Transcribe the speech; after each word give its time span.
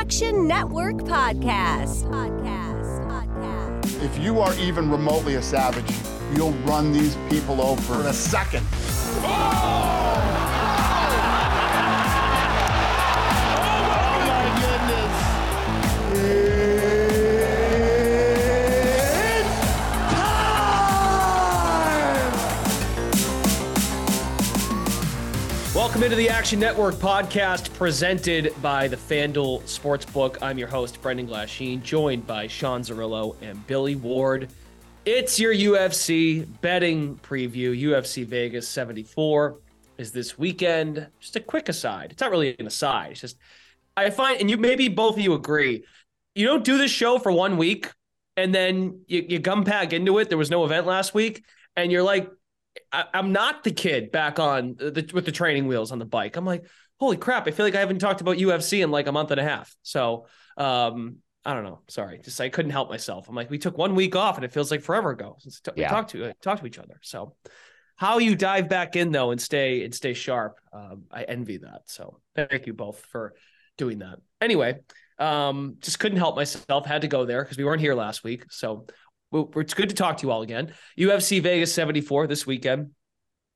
Action 0.00 0.46
Network 0.46 0.98
podcast. 0.98 2.04
Podcast. 2.04 3.00
Podcast. 3.10 4.04
If 4.04 4.16
you 4.16 4.38
are 4.38 4.54
even 4.54 4.88
remotely 4.88 5.34
a 5.34 5.42
savage, 5.42 5.92
you'll 6.36 6.52
run 6.70 6.92
these 6.92 7.16
people 7.28 7.60
over 7.60 7.98
in 8.02 8.06
a 8.06 8.12
second. 8.12 8.64
Oh 9.24 9.87
Welcome 25.88 26.02
into 26.02 26.16
the 26.16 26.28
Action 26.28 26.60
Network 26.60 26.96
podcast 26.96 27.72
presented 27.72 28.52
by 28.60 28.88
the 28.88 28.96
FanDuel 28.96 29.62
Sportsbook. 29.62 30.36
I'm 30.42 30.58
your 30.58 30.68
host, 30.68 31.00
Brendan 31.00 31.26
Glasheen, 31.26 31.82
joined 31.82 32.26
by 32.26 32.46
Sean 32.46 32.82
Zerillo 32.82 33.36
and 33.40 33.66
Billy 33.66 33.96
Ward. 33.96 34.50
It's 35.06 35.40
your 35.40 35.54
UFC 35.54 36.46
betting 36.60 37.16
preview. 37.16 37.74
UFC 37.74 38.26
Vegas 38.26 38.68
74 38.68 39.60
is 39.96 40.12
this 40.12 40.38
weekend. 40.38 41.08
Just 41.20 41.36
a 41.36 41.40
quick 41.40 41.70
aside. 41.70 42.12
It's 42.12 42.20
not 42.20 42.32
really 42.32 42.54
an 42.58 42.66
aside. 42.66 43.12
It's 43.12 43.22
just, 43.22 43.38
I 43.96 44.10
find, 44.10 44.42
and 44.42 44.50
you 44.50 44.58
maybe 44.58 44.88
both 44.88 45.14
of 45.14 45.22
you 45.22 45.32
agree, 45.32 45.84
you 46.34 46.46
don't 46.46 46.64
do 46.64 46.76
this 46.76 46.90
show 46.90 47.18
for 47.18 47.32
one 47.32 47.56
week 47.56 47.90
and 48.36 48.54
then 48.54 49.00
you, 49.06 49.24
you 49.26 49.40
come 49.40 49.64
back 49.64 49.94
into 49.94 50.18
it. 50.18 50.28
There 50.28 50.36
was 50.36 50.50
no 50.50 50.66
event 50.66 50.86
last 50.86 51.14
week. 51.14 51.44
And 51.76 51.90
you're 51.90 52.02
like, 52.02 52.30
I, 52.92 53.04
am 53.14 53.32
not 53.32 53.64
the 53.64 53.70
kid 53.70 54.10
back 54.10 54.38
on 54.38 54.74
the, 54.78 55.08
with 55.12 55.24
the 55.24 55.32
training 55.32 55.66
wheels 55.66 55.92
on 55.92 55.98
the 55.98 56.04
bike. 56.04 56.36
I'm 56.36 56.44
like, 56.44 56.64
holy 56.98 57.16
crap! 57.16 57.46
I 57.46 57.50
feel 57.50 57.66
like 57.66 57.74
I 57.74 57.80
haven't 57.80 57.98
talked 57.98 58.20
about 58.20 58.36
UFC 58.36 58.82
in 58.82 58.90
like 58.90 59.06
a 59.06 59.12
month 59.12 59.30
and 59.30 59.40
a 59.40 59.44
half. 59.44 59.74
So, 59.82 60.26
um, 60.56 61.16
I 61.44 61.54
don't 61.54 61.64
know. 61.64 61.80
Sorry, 61.88 62.20
just 62.22 62.40
I 62.40 62.48
couldn't 62.48 62.72
help 62.72 62.90
myself. 62.90 63.28
I'm 63.28 63.34
like, 63.34 63.50
we 63.50 63.58
took 63.58 63.78
one 63.78 63.94
week 63.94 64.16
off, 64.16 64.36
and 64.36 64.44
it 64.44 64.52
feels 64.52 64.70
like 64.70 64.82
forever 64.82 65.10
ago 65.10 65.36
since 65.38 65.60
t- 65.60 65.70
Yeah. 65.76 65.88
we 65.88 65.90
talked 65.90 66.10
to 66.10 66.32
talked 66.42 66.60
to 66.60 66.66
each 66.66 66.78
other. 66.78 66.98
So, 67.02 67.36
how 67.96 68.18
you 68.18 68.34
dive 68.36 68.68
back 68.68 68.96
in 68.96 69.12
though 69.12 69.30
and 69.30 69.40
stay 69.40 69.84
and 69.84 69.94
stay 69.94 70.14
sharp, 70.14 70.58
um, 70.72 71.04
I 71.10 71.22
envy 71.24 71.58
that. 71.58 71.82
So, 71.86 72.20
thank 72.34 72.66
you 72.66 72.74
both 72.74 73.00
for 73.00 73.34
doing 73.76 73.98
that. 74.00 74.18
Anyway, 74.40 74.78
um, 75.18 75.76
just 75.80 75.98
couldn't 75.98 76.18
help 76.18 76.36
myself. 76.36 76.86
Had 76.86 77.02
to 77.02 77.08
go 77.08 77.24
there 77.24 77.42
because 77.42 77.56
we 77.56 77.64
weren't 77.64 77.80
here 77.80 77.94
last 77.94 78.24
week. 78.24 78.44
So, 78.50 78.86
well, 79.30 79.50
it's 79.56 79.74
good 79.74 79.90
to 79.90 79.94
talk 79.94 80.18
to 80.18 80.26
you 80.26 80.30
all 80.30 80.42
again. 80.42 80.72
UFC 80.98 81.42
Vegas 81.42 81.72
74 81.74 82.26
this 82.26 82.46
weekend 82.46 82.90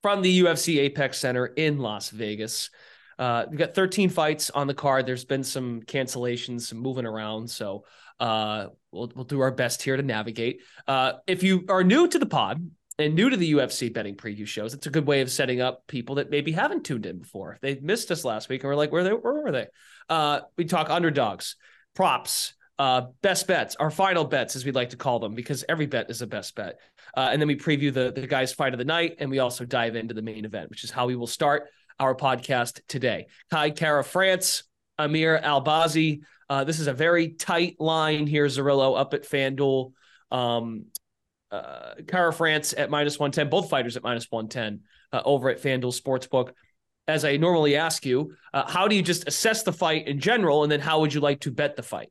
from 0.03 0.23
the 0.23 0.41
UFC 0.43 0.79
Apex 0.79 1.19
Center 1.19 1.47
in 1.47 1.79
Las 1.79 2.11
Vegas. 2.11 2.71
Uh, 3.19 3.47
we've 3.49 3.59
got 3.59 3.75
13 3.75 4.09
fights 4.09 4.51
on 4.51 4.67
the 4.67 4.75
card. 4.75 5.07
There's 5.07 5.25
been 5.25 5.45
some 5.45 5.83
cancellations, 5.83 6.63
some 6.63 6.79
moving 6.79 7.07
around. 7.07 7.49
So 7.49 7.85
uh, 8.21 8.67
we'll, 8.91 9.13
we'll 9.15 9.25
do 9.25 9.41
our 9.41 9.51
best 9.51 9.83
here 9.83 9.97
to 9.97 10.03
navigate. 10.03 10.63
Uh, 10.87 11.15
if 11.27 11.43
you 11.43 11.65
are 11.69 11.85
new 11.85 12.09
to 12.09 12.19
the 12.19 12.27
pod 12.27 12.69
and 12.99 13.15
new 13.15 13.31
to 13.31 13.37
the 13.37 13.53
UFC 13.53 13.93
betting 13.93 14.17
preview 14.17 14.47
shows, 14.47 14.75
it's 14.75 14.87
a 14.87 14.91
good 14.91 15.07
way 15.07 15.21
of 15.21 15.31
setting 15.31 15.61
up 15.61 15.87
people 15.87 16.17
that 16.17 16.31
maybe 16.31 16.53
haven't 16.53 16.85
tuned 16.85 17.07
in 17.07 17.19
before. 17.21 17.59
They 17.63 17.79
missed 17.81 18.11
us 18.11 18.25
last 18.25 18.49
week 18.49 18.63
and 18.63 18.69
we're 18.69 18.77
like, 18.77 18.93
where, 18.93 19.05
they, 19.05 19.11
where 19.11 19.35
were 19.35 19.53
they? 19.53 19.67
Uh, 20.09 20.41
we 20.57 20.65
talk 20.65 20.91
underdogs, 20.91 21.57
props, 21.95 22.55
uh, 22.83 23.07
best 23.23 23.47
bets, 23.47 23.77
our 23.77 23.93
final 23.93 24.25
bets, 24.25 24.57
as 24.57 24.65
we 24.65 24.73
like 24.73 24.91
to 24.91 24.97
call 24.97 25.21
them, 25.21 25.37
because 25.37 25.65
every 25.69 25.87
bet 25.87 26.11
is 26.11 26.21
a 26.21 26.27
best 26.27 26.57
bet. 26.57 26.81
Uh, 27.17 27.29
and 27.31 27.41
then 27.41 27.47
we 27.47 27.55
preview 27.55 27.95
the, 27.95 28.11
the 28.11 28.27
guys' 28.27 28.53
fight 28.53 28.75
of 28.75 28.79
the 28.79 28.85
night, 28.85 29.15
and 29.21 29.31
we 29.31 29.39
also 29.39 29.65
dive 29.65 29.95
into 29.95 30.15
the 30.15 30.21
main 30.21 30.45
event, 30.45 30.69
which 30.69 30.83
is 30.83 30.91
how 30.91 31.07
we 31.07 31.15
will 31.15 31.29
start 31.29 31.69
our 32.01 32.13
podcast 32.13 32.81
today. 32.89 33.29
Kai 33.53 33.71
Kara 33.71 34.03
France, 34.03 34.65
Amir 34.99 35.39
Albazi. 35.45 36.23
Uh, 36.51 36.65
this 36.65 36.81
is 36.81 36.89
a 36.89 36.93
very 36.93 37.29
tight 37.29 37.77
line 37.79 38.27
here, 38.27 38.47
Zerillo, 38.47 38.99
up 38.99 39.15
at 39.15 39.23
FanDuel. 39.23 39.93
Um, 40.33 40.87
uh, 41.53 41.95
Kara 42.09 42.33
France 42.33 42.75
at 42.77 42.91
minus 42.91 43.17
110, 43.17 43.49
both 43.49 43.71
fighters 43.71 43.97
at 43.97 44.03
minus 44.03 44.27
110 44.29 44.81
uh, 45.13 45.23
over 45.25 45.51
at 45.51 45.63
FanDuel 45.63 45.97
Sportsbook. 45.97 46.51
As 47.07 47.25
I 47.25 47.37
normally 47.37 47.77
ask 47.77 48.05
you, 48.05 48.35
uh, 48.53 48.69
how 48.69 48.89
do 48.89 48.97
you 48.97 49.03
just 49.03 49.29
assess 49.29 49.63
the 49.63 49.73
fight 49.73 50.09
in 50.09 50.19
general, 50.19 50.65
and 50.65 50.73
then 50.73 50.81
how 50.81 50.99
would 50.99 51.15
you 51.15 51.21
like 51.21 51.39
to 51.43 51.53
bet 51.53 51.77
the 51.77 51.85
fight? 51.85 52.09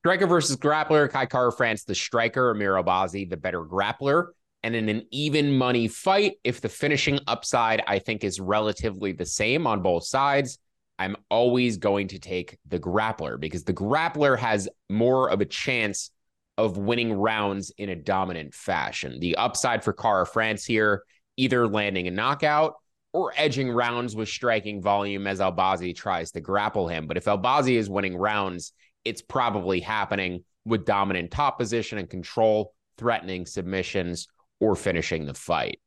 Striker 0.00 0.26
versus 0.26 0.56
grappler, 0.56 1.10
Kai 1.10 1.26
Kara 1.26 1.52
France, 1.52 1.84
the 1.84 1.94
striker, 1.94 2.50
Amir 2.50 2.74
Albazi, 2.74 3.28
the 3.28 3.36
better 3.36 3.62
grappler. 3.62 4.28
And 4.62 4.74
in 4.74 4.88
an 4.88 5.06
even 5.10 5.52
money 5.52 5.88
fight, 5.88 6.34
if 6.42 6.62
the 6.62 6.70
finishing 6.70 7.18
upside 7.26 7.82
I 7.86 7.98
think 7.98 8.24
is 8.24 8.40
relatively 8.40 9.12
the 9.12 9.26
same 9.26 9.66
on 9.66 9.82
both 9.82 10.04
sides, 10.04 10.58
I'm 10.98 11.16
always 11.30 11.76
going 11.76 12.08
to 12.08 12.18
take 12.18 12.58
the 12.66 12.78
grappler 12.78 13.38
because 13.38 13.64
the 13.64 13.74
grappler 13.74 14.38
has 14.38 14.68
more 14.88 15.30
of 15.30 15.40
a 15.40 15.46
chance 15.46 16.10
of 16.56 16.78
winning 16.78 17.12
rounds 17.12 17.70
in 17.76 17.90
a 17.90 17.96
dominant 17.96 18.54
fashion. 18.54 19.18
The 19.20 19.36
upside 19.36 19.84
for 19.84 19.92
Kara 19.92 20.26
France 20.26 20.64
here, 20.64 21.04
either 21.36 21.66
landing 21.66 22.06
a 22.06 22.10
knockout 22.10 22.74
or 23.12 23.32
edging 23.36 23.70
rounds 23.70 24.14
with 24.14 24.28
striking 24.28 24.80
volume 24.80 25.26
as 25.26 25.40
Albazi 25.40 25.94
tries 25.94 26.30
to 26.32 26.40
grapple 26.40 26.88
him. 26.88 27.06
But 27.06 27.16
if 27.16 27.24
Albazi 27.24 27.76
is 27.76 27.88
winning 27.90 28.16
rounds, 28.16 28.72
it's 29.04 29.22
probably 29.22 29.80
happening 29.80 30.44
with 30.64 30.84
dominant 30.84 31.30
top 31.30 31.58
position 31.58 31.98
and 31.98 32.08
control, 32.08 32.74
threatening 32.98 33.46
submissions, 33.46 34.28
or 34.60 34.76
finishing 34.76 35.24
the 35.24 35.34
fight. 35.34 35.80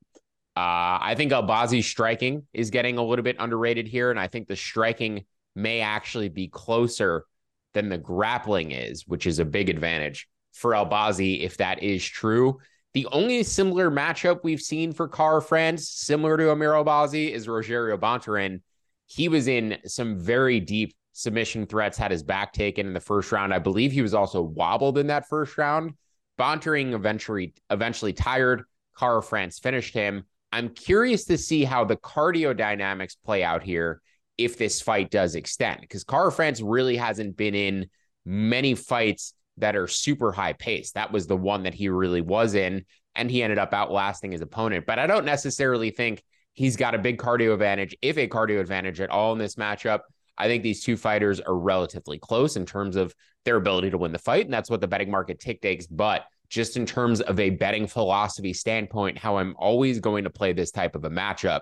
Uh, 0.56 1.02
I 1.02 1.14
think 1.16 1.32
Albazi's 1.32 1.86
striking 1.86 2.44
is 2.54 2.70
getting 2.70 2.98
a 2.98 3.04
little 3.04 3.24
bit 3.24 3.38
underrated 3.40 3.88
here, 3.88 4.12
and 4.12 4.20
I 4.20 4.28
think 4.28 4.48
the 4.48 4.56
striking 4.56 5.26
may 5.56 5.82
actually 5.82 6.30
be 6.30 6.48
closer 6.48 7.26
than 7.74 7.90
the 7.90 7.98
grappling 7.98 8.72
is, 8.72 9.08
which 9.08 9.26
is 9.26 9.40
a 9.40 9.46
big 9.46 9.70
advantage 9.70 10.28
for 10.54 10.72
Albazi 10.72 11.42
if 11.42 11.58
that 11.58 11.82
is 11.82 12.04
true. 12.04 12.60
The 12.94 13.08
only 13.12 13.42
similar 13.44 13.90
matchup 13.90 14.42
we've 14.44 14.62
seen 14.62 14.94
for 14.94 15.08
Car 15.08 15.42
France, 15.42 15.90
similar 15.90 16.38
to 16.38 16.52
Amir 16.52 16.74
Albazi, 16.74 17.32
is 17.32 17.48
Rogerio 17.48 17.98
Bontorin. 17.98 18.62
He 19.08 19.30
was 19.30 19.48
in 19.48 19.78
some 19.86 20.20
very 20.20 20.60
deep 20.60 20.96
submission 21.14 21.66
threats, 21.66 21.98
had 21.98 22.12
his 22.12 22.24
back 22.24 22.52
taken 22.54 22.88
in 22.88 22.94
the 22.94 23.00
first 23.00 23.32
round. 23.32 23.54
I 23.54 23.60
believe 23.60 23.92
he 23.92 24.02
was 24.02 24.14
also 24.14 24.42
wobbled 24.42 24.98
in 24.98 25.08
that 25.08 25.30
first 25.30 25.58
round. 25.58 25.94
Bontorin 26.38 26.94
eventually 26.94 27.54
eventually 27.70 28.14
tired. 28.14 28.64
Car 28.96 29.22
France 29.22 29.60
finished 29.60 29.94
him. 29.94 30.26
I'm 30.52 30.70
curious 30.70 31.26
to 31.26 31.38
see 31.38 31.64
how 31.64 31.84
the 31.86 31.98
cardio 31.98 32.56
dynamics 32.56 33.16
play 33.16 33.44
out 33.44 33.64
here 33.64 34.02
if 34.38 34.58
this 34.58 34.82
fight 34.82 35.10
does 35.12 35.36
extend, 35.36 35.82
because 35.82 36.04
Car 36.04 36.32
France 36.32 36.62
really 36.62 36.98
hasn't 36.98 37.38
been 37.38 37.56
in 37.56 37.88
many 38.26 38.76
fights 38.76 39.34
that 39.58 39.76
are 39.76 39.88
super 39.88 40.32
high 40.32 40.54
paced. 40.54 40.96
That 40.96 41.12
was 41.12 41.28
the 41.28 41.38
one 41.38 41.64
that 41.64 41.74
he 41.76 41.90
really 41.90 42.22
was 42.22 42.56
in, 42.56 42.86
and 43.16 43.30
he 43.30 43.44
ended 43.44 43.60
up 43.60 43.74
outlasting 43.74 44.32
his 44.32 44.42
opponent. 44.42 44.86
But 44.88 44.98
I 44.98 45.06
don't 45.06 45.26
necessarily 45.26 45.92
think 45.92 46.24
he's 46.54 46.76
got 46.76 46.96
a 46.96 47.00
big 47.00 47.20
cardio 47.20 47.54
advantage, 47.54 47.96
if 48.02 48.18
a 48.18 48.28
cardio 48.28 48.60
advantage 48.60 49.02
at 49.02 49.12
all 49.12 49.34
in 49.34 49.40
this 49.40 49.56
matchup. 49.56 50.00
I 50.38 50.48
think 50.48 50.64
these 50.64 50.84
two 50.84 50.98
fighters 50.98 51.40
are 51.40 51.56
relatively 51.56 52.18
close 52.18 52.56
in 52.56 52.66
terms 52.66 52.96
of 52.96 53.14
their 53.46 53.58
ability 53.58 53.92
to 53.92 53.98
win 53.98 54.12
the 54.12 54.20
fight, 54.20 54.46
and 54.46 54.54
that's 54.54 54.70
what 54.70 54.82
the 54.82 54.88
betting 54.88 55.12
market 55.12 55.40
dictates. 55.40 55.88
But 55.88 56.26
just 56.50 56.78
in 56.78 56.86
terms 56.86 57.22
of 57.22 57.40
a 57.40 57.50
betting 57.50 57.88
philosophy 57.88 58.54
standpoint, 58.54 59.18
how 59.18 59.38
I'm 59.38 59.56
always 59.58 60.00
going 60.00 60.24
to 60.24 60.30
play 60.30 60.54
this 60.54 60.72
type 60.72 60.96
of 60.96 61.04
a 61.04 61.10
matchup, 61.10 61.62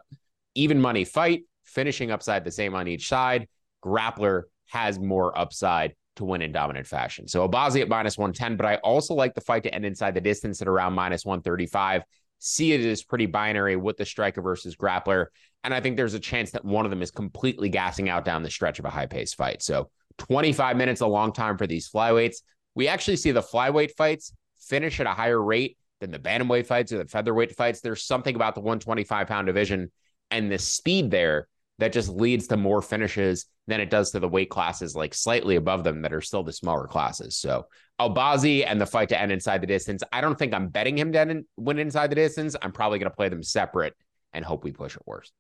even 0.56 0.80
money 0.82 1.06
fight, 1.06 1.44
finishing 1.64 2.12
upside 2.12 2.44
the 2.44 2.52
same 2.52 2.76
on 2.76 2.88
each 2.88 3.08
side, 3.08 3.48
grappler 3.84 4.44
has 4.68 5.00
more 5.00 5.38
upside 5.38 5.96
to 6.18 6.26
win 6.26 6.42
in 6.42 6.52
dominant 6.52 6.88
fashion. 6.88 7.28
So 7.28 7.48
Albazi 7.48 7.82
at 7.82 7.88
minus 7.88 8.18
110, 8.18 8.58
but 8.58 8.66
I 8.66 8.76
also 8.78 9.14
like 9.14 9.34
the 9.34 9.42
fight 9.42 9.64
to 9.64 9.74
end 9.74 9.86
inside 9.86 10.14
the 10.14 10.22
distance 10.22 10.62
at 10.62 10.68
around 10.68 10.94
minus 10.94 11.26
135. 11.26 12.04
See 12.44 12.74
it 12.74 12.82
as 12.82 13.04
pretty 13.04 13.28
binary 13.28 13.76
with 13.76 13.98
the 13.98 14.06
striker 14.06 14.42
versus 14.42 14.76
grappler. 14.76 15.28
And 15.64 15.76
I 15.76 15.80
think 15.80 15.96
there's 15.96 16.16
a 16.16 16.20
chance 16.20 16.50
that 16.52 16.66
one 16.66 16.86
of 16.86 16.90
them 16.90 17.04
is 17.04 17.12
completely 17.12 17.70
gassing 17.70 18.10
out 18.10 18.26
down 18.26 18.42
the 18.42 18.50
stretch 18.50 18.80
of 18.80 18.86
a 18.86 18.90
high 18.90 19.06
pace 19.06 19.32
fight. 19.36 19.62
So 19.62 19.92
25 20.18 20.76
minutes, 20.76 21.02
a 21.02 21.08
long 21.08 21.34
time 21.34 21.56
for 21.56 21.68
these 21.68 21.88
flyweights. 21.88 22.38
We 22.74 22.88
actually 22.88 23.18
see 23.18 23.32
the 23.32 23.44
flyweight 23.44 23.92
fights 23.96 24.34
finish 24.60 25.00
at 25.00 25.06
a 25.06 25.12
higher 25.12 25.40
rate 25.40 25.78
than 26.00 26.10
the 26.10 26.18
bantamweight 26.18 26.66
fights 26.66 26.92
or 26.92 26.98
the 26.98 27.06
featherweight 27.06 27.56
fights. 27.56 27.82
There's 27.82 28.04
something 28.04 28.36
about 28.36 28.56
the 28.56 28.62
125 28.62 29.28
pound 29.28 29.46
division 29.46 29.92
and 30.32 30.52
the 30.52 30.58
speed 30.58 31.12
there 31.12 31.48
that 31.82 31.92
just 31.92 32.10
leads 32.10 32.46
to 32.46 32.58
more 32.58 32.80
finishes 32.80 33.48
than 33.66 33.82
it 33.82 33.90
does 33.90 34.12
to 34.12 34.20
the 34.20 34.28
weight 34.28 34.52
classes 34.52 34.96
like 34.96 35.16
slightly 35.16 35.56
above 35.56 35.84
them 35.84 36.04
that 36.04 36.14
are 36.14 36.22
still 36.22 36.44
the 36.44 36.54
smaller 36.54 36.86
classes. 36.86 37.36
So 37.36 37.66
Albazi 38.00 38.64
and 38.68 38.80
the 38.80 38.86
fight 38.86 39.10
to 39.10 39.20
end 39.20 39.32
inside 39.32 39.62
the 39.62 39.68
distance. 39.68 40.04
I 40.12 40.22
don't 40.22 40.38
think 40.38 40.54
I'm 40.54 40.68
betting 40.68 40.96
him 40.96 41.12
to 41.14 41.44
win 41.58 41.80
inside 41.80 42.12
the 42.12 42.16
distance. 42.16 42.56
I'm 42.62 42.72
probably 42.72 43.00
going 43.00 43.10
to 43.10 43.16
play 43.16 43.30
them 43.30 43.42
separate 43.42 43.96
and 44.32 44.46
hope 44.46 44.64
we 44.64 44.72
push 44.72 44.96
it 44.96 45.02
worse. 45.08 45.32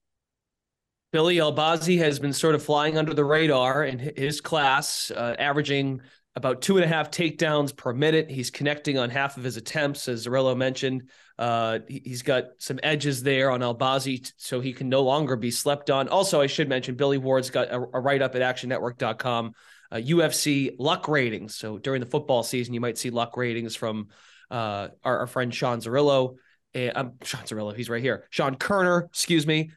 Billy 1.12 1.36
Albazi 1.38 2.00
has 2.00 2.18
been 2.18 2.34
sort 2.34 2.56
of 2.56 2.64
flying 2.64 2.98
under 2.98 3.14
the 3.14 3.24
radar 3.24 3.84
in 3.84 4.00
his 4.00 4.42
class, 4.42 5.12
uh, 5.12 5.36
averaging 5.38 6.02
about 6.36 6.62
two 6.62 6.78
and 6.78 6.86
a 6.86 6.88
half 6.88 7.12
takedowns 7.12 7.75
per 7.75 7.94
minute. 7.94 8.30
He's 8.30 8.50
connecting 8.50 8.98
on 8.98 9.10
half 9.10 9.38
of 9.38 9.44
his 9.44 9.57
attempts, 9.57 10.07
as 10.07 10.25
Zerillo 10.25 10.56
mentioned. 10.56 11.10
Uh, 11.38 11.80
he's 11.88 12.22
got 12.22 12.45
some 12.57 12.80
edges 12.83 13.24
there 13.24 13.51
on 13.51 13.62
Albazi, 13.62 14.31
so 14.38 14.62
he 14.62 14.74
can 14.74 14.88
no 14.88 15.01
longer 15.01 15.36
be 15.36 15.51
slept 15.51 15.89
on. 15.89 16.07
Also, 16.07 16.39
I 16.39 16.48
should 16.48 16.69
mention 16.69 16.95
Billy 16.95 17.18
Ward's 17.18 17.50
got 17.50 17.68
a, 17.68 17.75
a 17.75 18.00
write 18.00 18.22
up 18.22 18.36
at 18.36 18.42
actionnetwork.com, 18.42 19.54
uh, 19.92 19.95
UFC 19.95 20.74
luck 20.80 21.07
ratings. 21.07 21.56
So 21.56 21.78
during 21.78 22.00
the 22.00 22.07
football 22.07 22.44
season, 22.44 22.74
you 22.74 22.80
might 22.80 22.98
see 22.98 23.10
luck 23.10 23.36
ratings 23.36 23.75
from 23.75 24.07
uh, 24.50 24.89
our, 25.04 25.19
our, 25.19 25.28
friend 25.28 25.54
Sean 25.54 25.80
Zerillo. 25.80 26.36
And, 26.74 26.95
um, 26.95 27.13
Sean 27.24 27.42
Zerillo, 27.42 27.75
he's 27.75 27.89
right 27.89 28.01
here. 28.01 28.28
Sean 28.30 28.56
Koerner, 28.56 29.06
excuse 29.06 29.45
me 29.45 29.72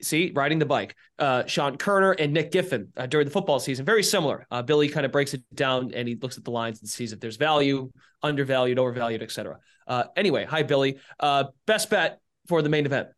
see, 0.00 0.32
riding 0.34 0.58
the 0.58 0.66
bike. 0.66 0.96
Uh, 1.18 1.44
Sean 1.46 1.76
Koerner 1.76 2.14
and 2.18 2.32
Nick 2.32 2.50
Giffen 2.50 2.92
uh, 2.96 3.06
during 3.06 3.26
the 3.26 3.30
football 3.30 3.60
season, 3.60 3.84
very 3.84 4.02
similar. 4.02 4.46
Uh, 4.50 4.62
Billy 4.62 4.88
kind 4.88 5.06
of 5.06 5.12
breaks 5.12 5.34
it 5.34 5.42
down 5.54 5.92
and 5.94 6.08
he 6.08 6.16
looks 6.16 6.38
at 6.38 6.44
the 6.44 6.50
lines 6.50 6.80
and 6.80 6.88
sees 6.88 7.12
if 7.12 7.20
there's 7.20 7.36
value, 7.36 7.90
undervalued, 8.22 8.78
overvalued, 8.78 9.22
etc. 9.22 9.58
Uh, 9.86 10.04
anyway, 10.16 10.44
hi 10.44 10.62
Billy. 10.62 10.98
Uh, 11.18 11.44
best 11.66 11.90
bet 11.90 12.20
for 12.48 12.62
the 12.62 12.68
main 12.68 12.86
event. 12.86 13.08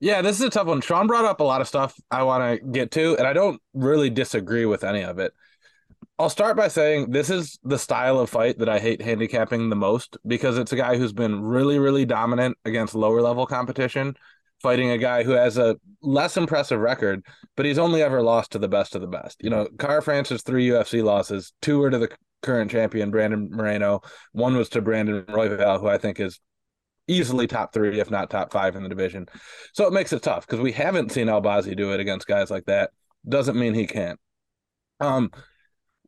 Yeah, 0.00 0.22
this 0.22 0.38
is 0.38 0.46
a 0.46 0.50
tough 0.50 0.68
one. 0.68 0.80
Sean 0.80 1.08
brought 1.08 1.24
up 1.24 1.40
a 1.40 1.44
lot 1.44 1.60
of 1.60 1.66
stuff 1.66 1.98
I 2.10 2.22
want 2.22 2.60
to 2.60 2.66
get 2.66 2.92
to, 2.92 3.16
and 3.16 3.26
I 3.26 3.32
don't 3.32 3.60
really 3.74 4.10
disagree 4.10 4.64
with 4.64 4.84
any 4.84 5.02
of 5.02 5.18
it. 5.18 5.32
I'll 6.20 6.30
start 6.30 6.56
by 6.56 6.68
saying 6.68 7.10
this 7.10 7.30
is 7.30 7.58
the 7.62 7.78
style 7.78 8.18
of 8.18 8.30
fight 8.30 8.58
that 8.58 8.68
I 8.68 8.80
hate 8.80 9.00
handicapping 9.00 9.70
the 9.70 9.76
most 9.76 10.16
because 10.26 10.58
it's 10.58 10.72
a 10.72 10.76
guy 10.76 10.96
who's 10.96 11.12
been 11.12 11.42
really, 11.42 11.78
really 11.78 12.04
dominant 12.04 12.58
against 12.64 12.94
lower 12.94 13.22
level 13.22 13.46
competition 13.46 14.16
fighting 14.60 14.90
a 14.90 14.98
guy 14.98 15.22
who 15.22 15.32
has 15.32 15.58
a 15.58 15.76
less 16.02 16.36
impressive 16.36 16.80
record, 16.80 17.24
but 17.56 17.66
he's 17.66 17.78
only 17.78 18.02
ever 18.02 18.22
lost 18.22 18.52
to 18.52 18.58
the 18.58 18.68
best 18.68 18.94
of 18.94 19.00
the 19.00 19.06
best. 19.06 19.42
You 19.42 19.50
know, 19.50 19.68
Kara-France's 19.78 20.42
three 20.42 20.68
UFC 20.68 21.02
losses, 21.02 21.52
two 21.62 21.78
were 21.78 21.90
to 21.90 21.98
the 21.98 22.10
current 22.42 22.70
champion 22.70 23.10
Brandon 23.10 23.48
Moreno, 23.50 24.00
one 24.32 24.56
was 24.56 24.68
to 24.70 24.82
Brandon 24.82 25.22
Royval, 25.24 25.80
who 25.80 25.88
I 25.88 25.98
think 25.98 26.20
is 26.20 26.40
easily 27.08 27.46
top 27.46 27.72
three, 27.72 27.98
if 28.00 28.10
not 28.10 28.30
top 28.30 28.52
five 28.52 28.76
in 28.76 28.82
the 28.82 28.88
division. 28.88 29.26
So 29.72 29.86
it 29.86 29.92
makes 29.92 30.12
it 30.12 30.22
tough 30.22 30.46
because 30.46 30.60
we 30.60 30.72
haven't 30.72 31.12
seen 31.12 31.26
Albazi 31.26 31.76
do 31.76 31.92
it 31.92 32.00
against 32.00 32.26
guys 32.26 32.50
like 32.50 32.66
that. 32.66 32.90
Doesn't 33.28 33.58
mean 33.58 33.74
he 33.74 33.86
can't. 33.86 34.20
Um, 35.00 35.30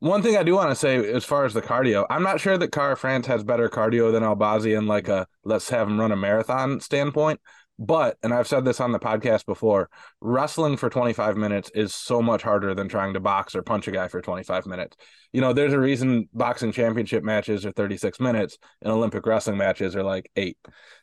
one 0.00 0.22
thing 0.22 0.36
I 0.36 0.42
do 0.42 0.54
want 0.54 0.70
to 0.70 0.74
say 0.74 0.96
as 1.12 1.24
far 1.24 1.44
as 1.44 1.52
the 1.52 1.62
cardio, 1.62 2.06
I'm 2.08 2.22
not 2.22 2.40
sure 2.40 2.56
that 2.56 2.72
Kara-France 2.72 3.26
has 3.26 3.44
better 3.44 3.68
cardio 3.68 4.12
than 4.12 4.22
Albazi 4.22 4.76
in 4.76 4.86
like 4.86 5.08
a 5.08 5.26
let's 5.44 5.68
have 5.70 5.88
him 5.88 6.00
run 6.00 6.12
a 6.12 6.16
marathon 6.16 6.80
standpoint. 6.80 7.40
But, 7.82 8.18
and 8.22 8.34
I've 8.34 8.46
said 8.46 8.66
this 8.66 8.78
on 8.78 8.92
the 8.92 8.98
podcast 8.98 9.46
before, 9.46 9.88
wrestling 10.20 10.76
for 10.76 10.90
25 10.90 11.38
minutes 11.38 11.70
is 11.74 11.94
so 11.94 12.20
much 12.20 12.42
harder 12.42 12.74
than 12.74 12.90
trying 12.90 13.14
to 13.14 13.20
box 13.20 13.54
or 13.54 13.62
punch 13.62 13.88
a 13.88 13.90
guy 13.90 14.06
for 14.06 14.20
25 14.20 14.66
minutes. 14.66 14.98
You 15.32 15.40
know, 15.40 15.54
there's 15.54 15.72
a 15.72 15.80
reason 15.80 16.28
boxing 16.34 16.72
championship 16.72 17.24
matches 17.24 17.64
are 17.64 17.72
36 17.72 18.20
minutes 18.20 18.58
and 18.82 18.92
Olympic 18.92 19.24
wrestling 19.24 19.56
matches 19.56 19.96
are 19.96 20.02
like 20.02 20.30
eight. 20.36 20.58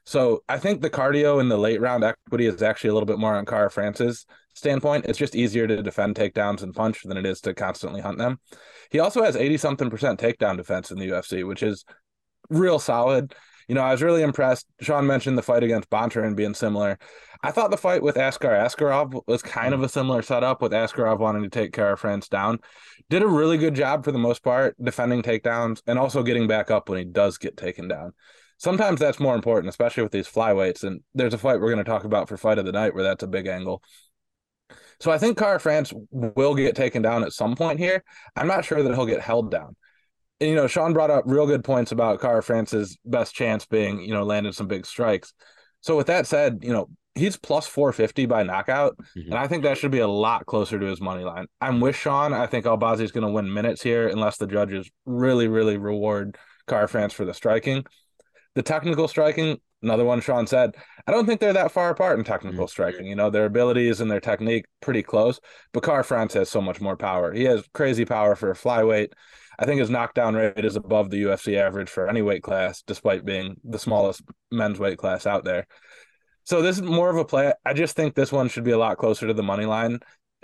So 0.06 0.44
I 0.48 0.60
think 0.60 0.82
the 0.82 0.90
cardio 0.92 1.42
in 1.42 1.50
the 1.50 1.58
late 1.58 1.82
round 1.82 2.04
equity 2.04 2.46
is 2.46 2.62
actually 2.62 2.92
a 2.92 2.94
little 2.94 3.08
bit 3.08 3.18
more 3.18 3.36
on 3.36 3.48
Kara-France's 3.48 4.28
standpoint. 4.54 5.06
It's 5.08 5.18
just 5.18 5.36
easier 5.36 5.66
to 5.66 5.82
defend 5.82 6.16
takedowns 6.16 6.62
and 6.62 6.76
punch 6.76 7.02
than 7.04 7.18
it 7.18 7.26
is 7.26 7.42
to 7.42 7.56
constantly 7.56 8.02
hunt 8.02 8.20
them. 8.20 8.40
He 8.92 9.00
also 9.00 9.24
has 9.24 9.36
80 9.36 9.58
something 9.58 9.90
percent 9.90 10.20
takedown 10.20 10.58
defense 10.58 10.92
in 10.92 11.00
the 11.00 11.10
UFC, 11.10 11.44
which 11.44 11.64
is 11.64 11.86
real 12.52 12.78
solid 12.78 13.34
you 13.68 13.76
know, 13.76 13.82
I 13.82 13.92
was 13.92 14.02
really 14.02 14.24
impressed. 14.24 14.66
Sean 14.82 15.06
mentioned 15.06 15.38
the 15.38 15.44
fight 15.44 15.64
against 15.64 15.90
Bontorin 15.90 16.36
being 16.36 16.54
similar. 16.54 16.98
I 17.44 17.52
thought 17.52 17.70
the 17.70 17.78
fight 17.78 18.02
with 18.02 18.18
Askar 18.18 18.50
Askarov 18.50 19.22
was 19.28 19.42
kind 19.42 19.74
of 19.74 19.84
a 19.84 19.90
similar 19.90 20.22
setup 20.22 20.62
with 20.62 20.72
Askarov 20.72 21.20
wanting 21.20 21.44
to 21.44 21.50
take 21.50 21.74
Kara-France 21.74 22.30
down. 22.30 22.60
Did 23.10 23.24
a 23.24 23.28
really 23.28 23.58
good 23.58 23.76
job 23.76 24.04
for 24.04 24.12
the 24.12 24.18
most 24.18 24.44
part 24.44 24.76
defending 24.82 25.22
takedowns 25.22 25.82
and 25.86 26.00
also 26.00 26.24
getting 26.24 26.48
back 26.48 26.72
up 26.72 26.90
when 26.90 26.98
he 26.98 27.06
does 27.06 27.38
get 27.38 27.58
taken 27.58 27.88
down. 27.88 28.14
Sometimes 28.58 29.00
that's 29.00 29.20
more 29.20 29.36
important, 29.36 29.70
especially 29.70 30.04
with 30.04 30.12
these 30.12 30.28
flyweights. 30.28 30.84
And 30.84 31.02
there's 31.14 31.34
a 31.34 31.38
fight 31.38 31.60
we're 31.60 31.72
going 31.72 31.84
to 31.84 31.90
talk 31.90 32.06
about 32.06 32.28
for 32.28 32.38
fight 32.38 32.58
of 32.58 32.66
the 32.66 32.72
night 32.72 32.96
where 32.96 33.04
that's 33.04 33.24
a 33.24 33.28
big 33.28 33.48
angle. 33.48 33.84
So 35.00 35.12
I 35.12 35.20
think 35.20 35.38
Kara-France 35.38 35.94
will 36.10 36.56
get 36.56 36.76
taken 36.76 37.04
down 37.04 37.24
at 37.24 37.34
some 37.34 37.56
point 37.56 37.80
here. 37.80 38.04
I'm 38.36 38.48
not 38.48 38.66
sure 38.66 38.82
that 38.82 38.94
he'll 38.96 39.06
get 39.06 39.22
held 39.22 39.52
down 39.52 39.76
you 40.40 40.56
know, 40.56 40.68
Sean 40.68 40.94
brought 40.94 41.12
up 41.12 41.24
real 41.26 41.48
good 41.48 41.64
points 41.64 41.92
about 41.92 42.22
Kara-France's 42.22 42.98
best 43.06 43.34
chance 43.34 43.66
being, 43.66 44.02
you 44.02 44.14
know, 44.14 44.24
landed 44.24 44.56
some 44.56 44.68
big 44.68 44.86
strikes. 44.86 45.34
So 45.82 45.96
with 45.96 46.08
that 46.08 46.28
said, 46.28 46.60
you 46.62 46.72
know, 46.72 46.90
he's 47.16 47.38
plus 47.38 47.68
450 47.68 48.26
by 48.28 48.44
knockout, 48.44 48.98
mm-hmm. 48.98 49.32
and 49.32 49.36
I 49.36 49.48
think 49.48 49.64
that 49.64 49.78
should 49.78 49.92
be 49.92 50.00
a 50.00 50.08
lot 50.08 50.46
closer 50.46 50.80
to 50.80 50.86
his 50.86 51.02
money 51.02 51.24
line. 51.24 51.48
I'm 51.60 51.80
with 51.80 51.96
Sean. 51.96 52.34
I 52.34 52.46
think 52.46 52.66
Albazi 52.66 53.02
is 53.02 53.12
going 53.12 53.26
to 53.26 53.32
win 53.32 53.52
minutes 53.52 53.82
here 53.82 54.08
unless 54.08 54.38
the 54.38 54.48
judges 54.48 54.90
really, 55.06 55.48
really 55.48 55.78
reward 55.78 56.38
Kara-France 56.68 57.14
for 57.14 57.26
the 57.26 57.34
striking. 57.34 57.84
The 58.56 58.64
technical 58.64 59.08
striking, 59.08 59.58
another 59.88 60.06
one 60.06 60.22
Sean 60.22 60.46
said, 60.48 60.76
I 61.08 61.12
don't 61.12 61.26
think 61.26 61.40
they're 61.40 61.54
that 61.54 61.72
far 61.72 61.90
apart 61.90 62.20
in 62.20 62.26
technical 62.26 62.66
mm-hmm. 62.66 62.70
striking. 62.70 63.08
You 63.08 63.16
know, 63.16 63.30
their 63.30 63.46
abilities 63.46 64.02
and 64.02 64.12
their 64.12 64.20
technique 64.20 64.66
pretty 64.82 65.04
close, 65.04 65.40
but 65.74 65.84
Kara-France 65.84 66.34
has 66.34 66.50
so 66.50 66.62
much 66.62 66.82
more 66.82 66.98
power. 66.98 67.34
He 67.34 67.46
has 67.46 67.64
crazy 67.74 68.06
power 68.06 68.36
for 68.36 68.52
a 68.52 68.56
flyweight. 68.56 69.14
I 69.60 69.66
think 69.66 69.80
his 69.80 69.90
knockdown 69.90 70.36
rate 70.36 70.66
is 70.66 70.76
above 70.76 71.10
the 71.10 71.24
UFC 71.24 71.58
average 71.58 71.90
for 71.90 72.08
any 72.08 72.22
weight 72.22 72.44
class, 72.44 72.84
despite 72.84 73.26
being 73.26 73.56
the 73.64 73.80
smallest 73.80 74.22
men's 74.52 74.80
weight 74.80 74.98
class 74.98 75.26
out 75.26 75.46
there. 75.46 75.66
So 76.44 76.62
this 76.62 76.78
is 76.78 76.84
more 76.84 77.10
of 77.10 77.18
a 77.18 77.26
play. 77.26 77.54
I 77.66 77.74
just 77.74 77.96
think 77.96 78.14
this 78.14 78.32
one 78.32 78.50
should 78.50 78.64
be 78.64 78.72
a 78.72 78.78
lot 78.78 78.98
closer 78.98 79.28
to 79.28 79.34
the 79.34 79.44
money 79.44 79.66
line. 79.66 80.00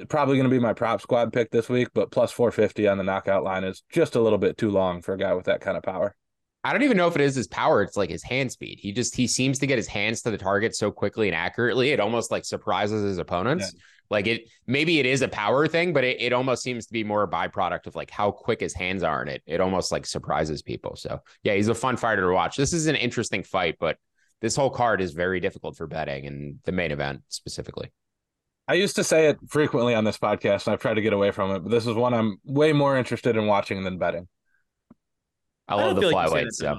Probably 0.09 0.35
going 0.35 0.49
to 0.49 0.55
be 0.55 0.59
my 0.59 0.73
prop 0.73 1.01
squad 1.01 1.31
pick 1.31 1.51
this 1.51 1.69
week, 1.69 1.89
but 1.93 2.11
plus 2.11 2.31
450 2.31 2.87
on 2.87 2.97
the 2.97 3.03
knockout 3.03 3.43
line 3.43 3.63
is 3.63 3.83
just 3.91 4.15
a 4.15 4.21
little 4.21 4.39
bit 4.39 4.57
too 4.57 4.71
long 4.71 5.01
for 5.01 5.13
a 5.13 5.17
guy 5.17 5.33
with 5.33 5.45
that 5.45 5.61
kind 5.61 5.77
of 5.77 5.83
power. 5.83 6.15
I 6.63 6.71
don't 6.71 6.83
even 6.83 6.97
know 6.97 7.07
if 7.07 7.15
it 7.15 7.21
is 7.21 7.35
his 7.35 7.47
power. 7.47 7.81
It's 7.81 7.97
like 7.97 8.09
his 8.09 8.23
hand 8.23 8.51
speed. 8.51 8.79
He 8.79 8.91
just 8.91 9.15
he 9.15 9.27
seems 9.27 9.59
to 9.59 9.67
get 9.67 9.77
his 9.77 9.87
hands 9.87 10.21
to 10.21 10.31
the 10.31 10.37
target 10.37 10.75
so 10.75 10.91
quickly 10.91 11.27
and 11.27 11.35
accurately. 11.35 11.89
It 11.89 11.99
almost 11.99 12.31
like 12.31 12.45
surprises 12.45 13.03
his 13.03 13.17
opponents. 13.17 13.71
Yeah. 13.73 13.79
Like 14.09 14.27
it 14.27 14.49
maybe 14.67 14.99
it 14.99 15.05
is 15.05 15.21
a 15.21 15.27
power 15.27 15.67
thing, 15.67 15.91
but 15.91 16.03
it, 16.03 16.21
it 16.21 16.33
almost 16.33 16.63
seems 16.63 16.85
to 16.85 16.93
be 16.93 17.03
more 17.03 17.23
a 17.23 17.27
byproduct 17.27 17.87
of 17.87 17.95
like 17.95 18.11
how 18.11 18.31
quick 18.31 18.61
his 18.61 18.73
hands 18.73 19.03
are 19.03 19.21
in 19.21 19.27
it. 19.27 19.41
It 19.45 19.59
almost 19.59 19.91
like 19.91 20.05
surprises 20.05 20.61
people. 20.61 20.95
So 20.95 21.19
yeah, 21.43 21.55
he's 21.55 21.67
a 21.67 21.75
fun 21.75 21.97
fighter 21.97 22.21
to 22.21 22.33
watch. 22.33 22.55
This 22.55 22.73
is 22.73 22.87
an 22.87 22.95
interesting 22.95 23.43
fight, 23.43 23.77
but 23.79 23.97
this 24.39 24.55
whole 24.55 24.69
card 24.69 25.01
is 25.01 25.13
very 25.13 25.39
difficult 25.39 25.75
for 25.75 25.87
betting 25.87 26.27
and 26.27 26.59
the 26.63 26.71
main 26.71 26.91
event 26.91 27.21
specifically. 27.29 27.91
I 28.67 28.75
used 28.75 28.95
to 28.95 29.03
say 29.03 29.27
it 29.27 29.37
frequently 29.49 29.93
on 29.93 30.05
this 30.05 30.17
podcast, 30.17 30.67
and 30.67 30.73
I've 30.73 30.81
tried 30.81 30.93
to 30.93 31.01
get 31.01 31.11
away 31.11 31.31
from 31.31 31.51
it, 31.51 31.59
but 31.59 31.71
this 31.71 31.85
is 31.85 31.95
one 31.95 32.13
I'm 32.13 32.37
way 32.45 32.71
more 32.71 32.97
interested 32.97 33.35
in 33.35 33.45
watching 33.45 33.83
than 33.83 33.97
betting. 33.97 34.27
I 35.67 35.75
love 35.75 35.97
I 35.97 36.01
the 36.01 36.07
flyweights. 36.07 36.61
Yeah. 36.61 36.75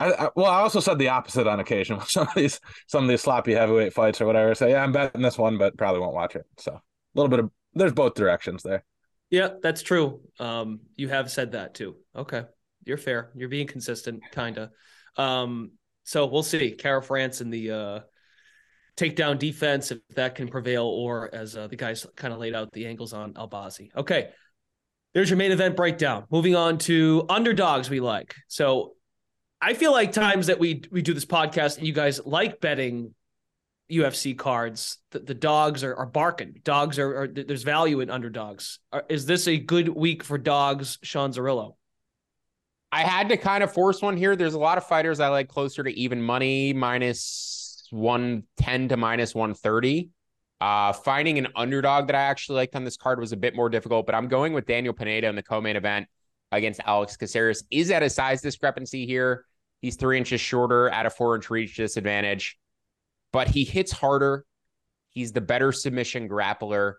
I, 0.00 0.12
I, 0.12 0.28
well, 0.36 0.46
I 0.46 0.60
also 0.60 0.80
said 0.80 0.98
the 0.98 1.08
opposite 1.08 1.46
on 1.46 1.60
occasion. 1.60 1.96
With 1.96 2.08
some 2.10 2.28
of 2.28 2.34
these, 2.34 2.60
some 2.86 3.04
of 3.04 3.10
these 3.10 3.20
sloppy 3.20 3.52
heavyweight 3.52 3.92
fights 3.92 4.20
or 4.20 4.26
whatever. 4.26 4.54
Say, 4.54 4.70
yeah, 4.70 4.82
I'm 4.82 4.92
betting 4.92 5.22
this 5.22 5.38
one, 5.38 5.58
but 5.58 5.76
probably 5.76 6.00
won't 6.00 6.14
watch 6.14 6.36
it. 6.36 6.46
So 6.58 6.72
a 6.72 6.80
little 7.14 7.30
bit 7.30 7.40
of 7.40 7.50
there's 7.74 7.92
both 7.92 8.14
directions 8.14 8.62
there. 8.62 8.84
Yeah, 9.30 9.50
that's 9.62 9.82
true. 9.82 10.20
Um, 10.38 10.80
you 10.96 11.08
have 11.08 11.30
said 11.30 11.52
that 11.52 11.74
too. 11.74 11.96
Okay, 12.16 12.44
you're 12.84 12.96
fair. 12.96 13.30
You're 13.34 13.48
being 13.48 13.66
consistent, 13.66 14.22
kinda. 14.32 14.70
Um, 15.16 15.72
so 16.04 16.26
we'll 16.26 16.42
see. 16.42 16.70
Kara-France 16.70 17.42
and 17.42 17.52
the 17.52 17.70
uh, 17.70 18.00
takedown 18.96 19.38
defense 19.38 19.90
if 19.90 19.98
that 20.14 20.34
can 20.34 20.48
prevail, 20.48 20.84
or 20.84 21.28
as 21.34 21.56
uh, 21.56 21.66
the 21.66 21.76
guys 21.76 22.06
kind 22.16 22.32
of 22.32 22.40
laid 22.40 22.54
out 22.54 22.72
the 22.72 22.86
angles 22.86 23.12
on 23.12 23.34
Albazi. 23.34 23.90
Okay, 23.94 24.30
there's 25.14 25.30
your 25.30 25.36
main 25.36 25.52
event 25.52 25.76
breakdown. 25.76 26.24
Moving 26.30 26.54
on 26.54 26.78
to 26.78 27.24
underdogs 27.28 27.90
we 27.90 28.00
like. 28.00 28.34
So 28.48 28.94
I 29.60 29.74
feel 29.74 29.92
like 29.92 30.12
times 30.12 30.46
that 30.46 30.58
we 30.58 30.82
we 30.90 31.02
do 31.02 31.14
this 31.14 31.24
podcast 31.24 31.78
and 31.78 31.86
you 31.86 31.92
guys 31.92 32.20
like 32.24 32.60
betting 32.60 33.14
UFC 33.90 34.36
cards, 34.36 34.98
the, 35.10 35.20
the 35.20 35.34
dogs 35.34 35.82
are, 35.82 35.94
are 35.94 36.06
barking. 36.06 36.60
Dogs 36.62 36.98
are, 36.98 37.22
are 37.22 37.28
there's 37.28 37.62
value 37.62 38.00
in 38.00 38.10
underdogs. 38.10 38.78
Is 39.08 39.26
this 39.26 39.48
a 39.48 39.56
good 39.56 39.88
week 39.88 40.22
for 40.22 40.38
dogs, 40.38 40.98
Sean 41.02 41.32
Zerillo? 41.32 41.74
I 42.90 43.02
had 43.02 43.28
to 43.30 43.36
kind 43.36 43.62
of 43.62 43.72
force 43.72 44.00
one 44.00 44.16
here. 44.16 44.36
There's 44.36 44.54
a 44.54 44.58
lot 44.58 44.78
of 44.78 44.86
fighters 44.86 45.20
I 45.20 45.28
like 45.28 45.48
closer 45.48 45.82
to 45.82 45.90
even 45.90 46.22
money, 46.22 46.72
minus 46.72 47.86
110 47.90 48.88
to 48.88 48.96
minus 48.96 49.34
130. 49.34 50.10
Uh, 50.60 50.92
finding 50.92 51.38
an 51.38 51.48
underdog 51.54 52.08
that 52.08 52.16
I 52.16 52.22
actually 52.22 52.56
liked 52.56 52.74
on 52.74 52.84
this 52.84 52.96
card 52.96 53.20
was 53.20 53.32
a 53.32 53.36
bit 53.36 53.54
more 53.54 53.68
difficult, 53.68 54.06
but 54.06 54.14
I'm 54.14 54.28
going 54.28 54.52
with 54.52 54.66
Daniel 54.66 54.92
Pineda 54.92 55.28
in 55.28 55.36
the 55.36 55.42
co-main 55.42 55.76
event 55.76 56.08
against 56.50 56.80
Alex 56.84 57.16
Caceres. 57.16 57.64
Is 57.70 57.90
at 57.90 58.02
a 58.02 58.10
size 58.10 58.42
discrepancy 58.42 59.06
here. 59.06 59.44
He's 59.80 59.96
three 59.96 60.18
inches 60.18 60.40
shorter 60.40 60.88
at 60.88 61.06
a 61.06 61.10
four 61.10 61.36
inch 61.36 61.50
reach 61.50 61.76
disadvantage, 61.76 62.58
but 63.32 63.48
he 63.48 63.62
hits 63.64 63.92
harder. 63.92 64.44
He's 65.10 65.32
the 65.32 65.40
better 65.40 65.72
submission 65.72 66.28
grappler. 66.28 66.94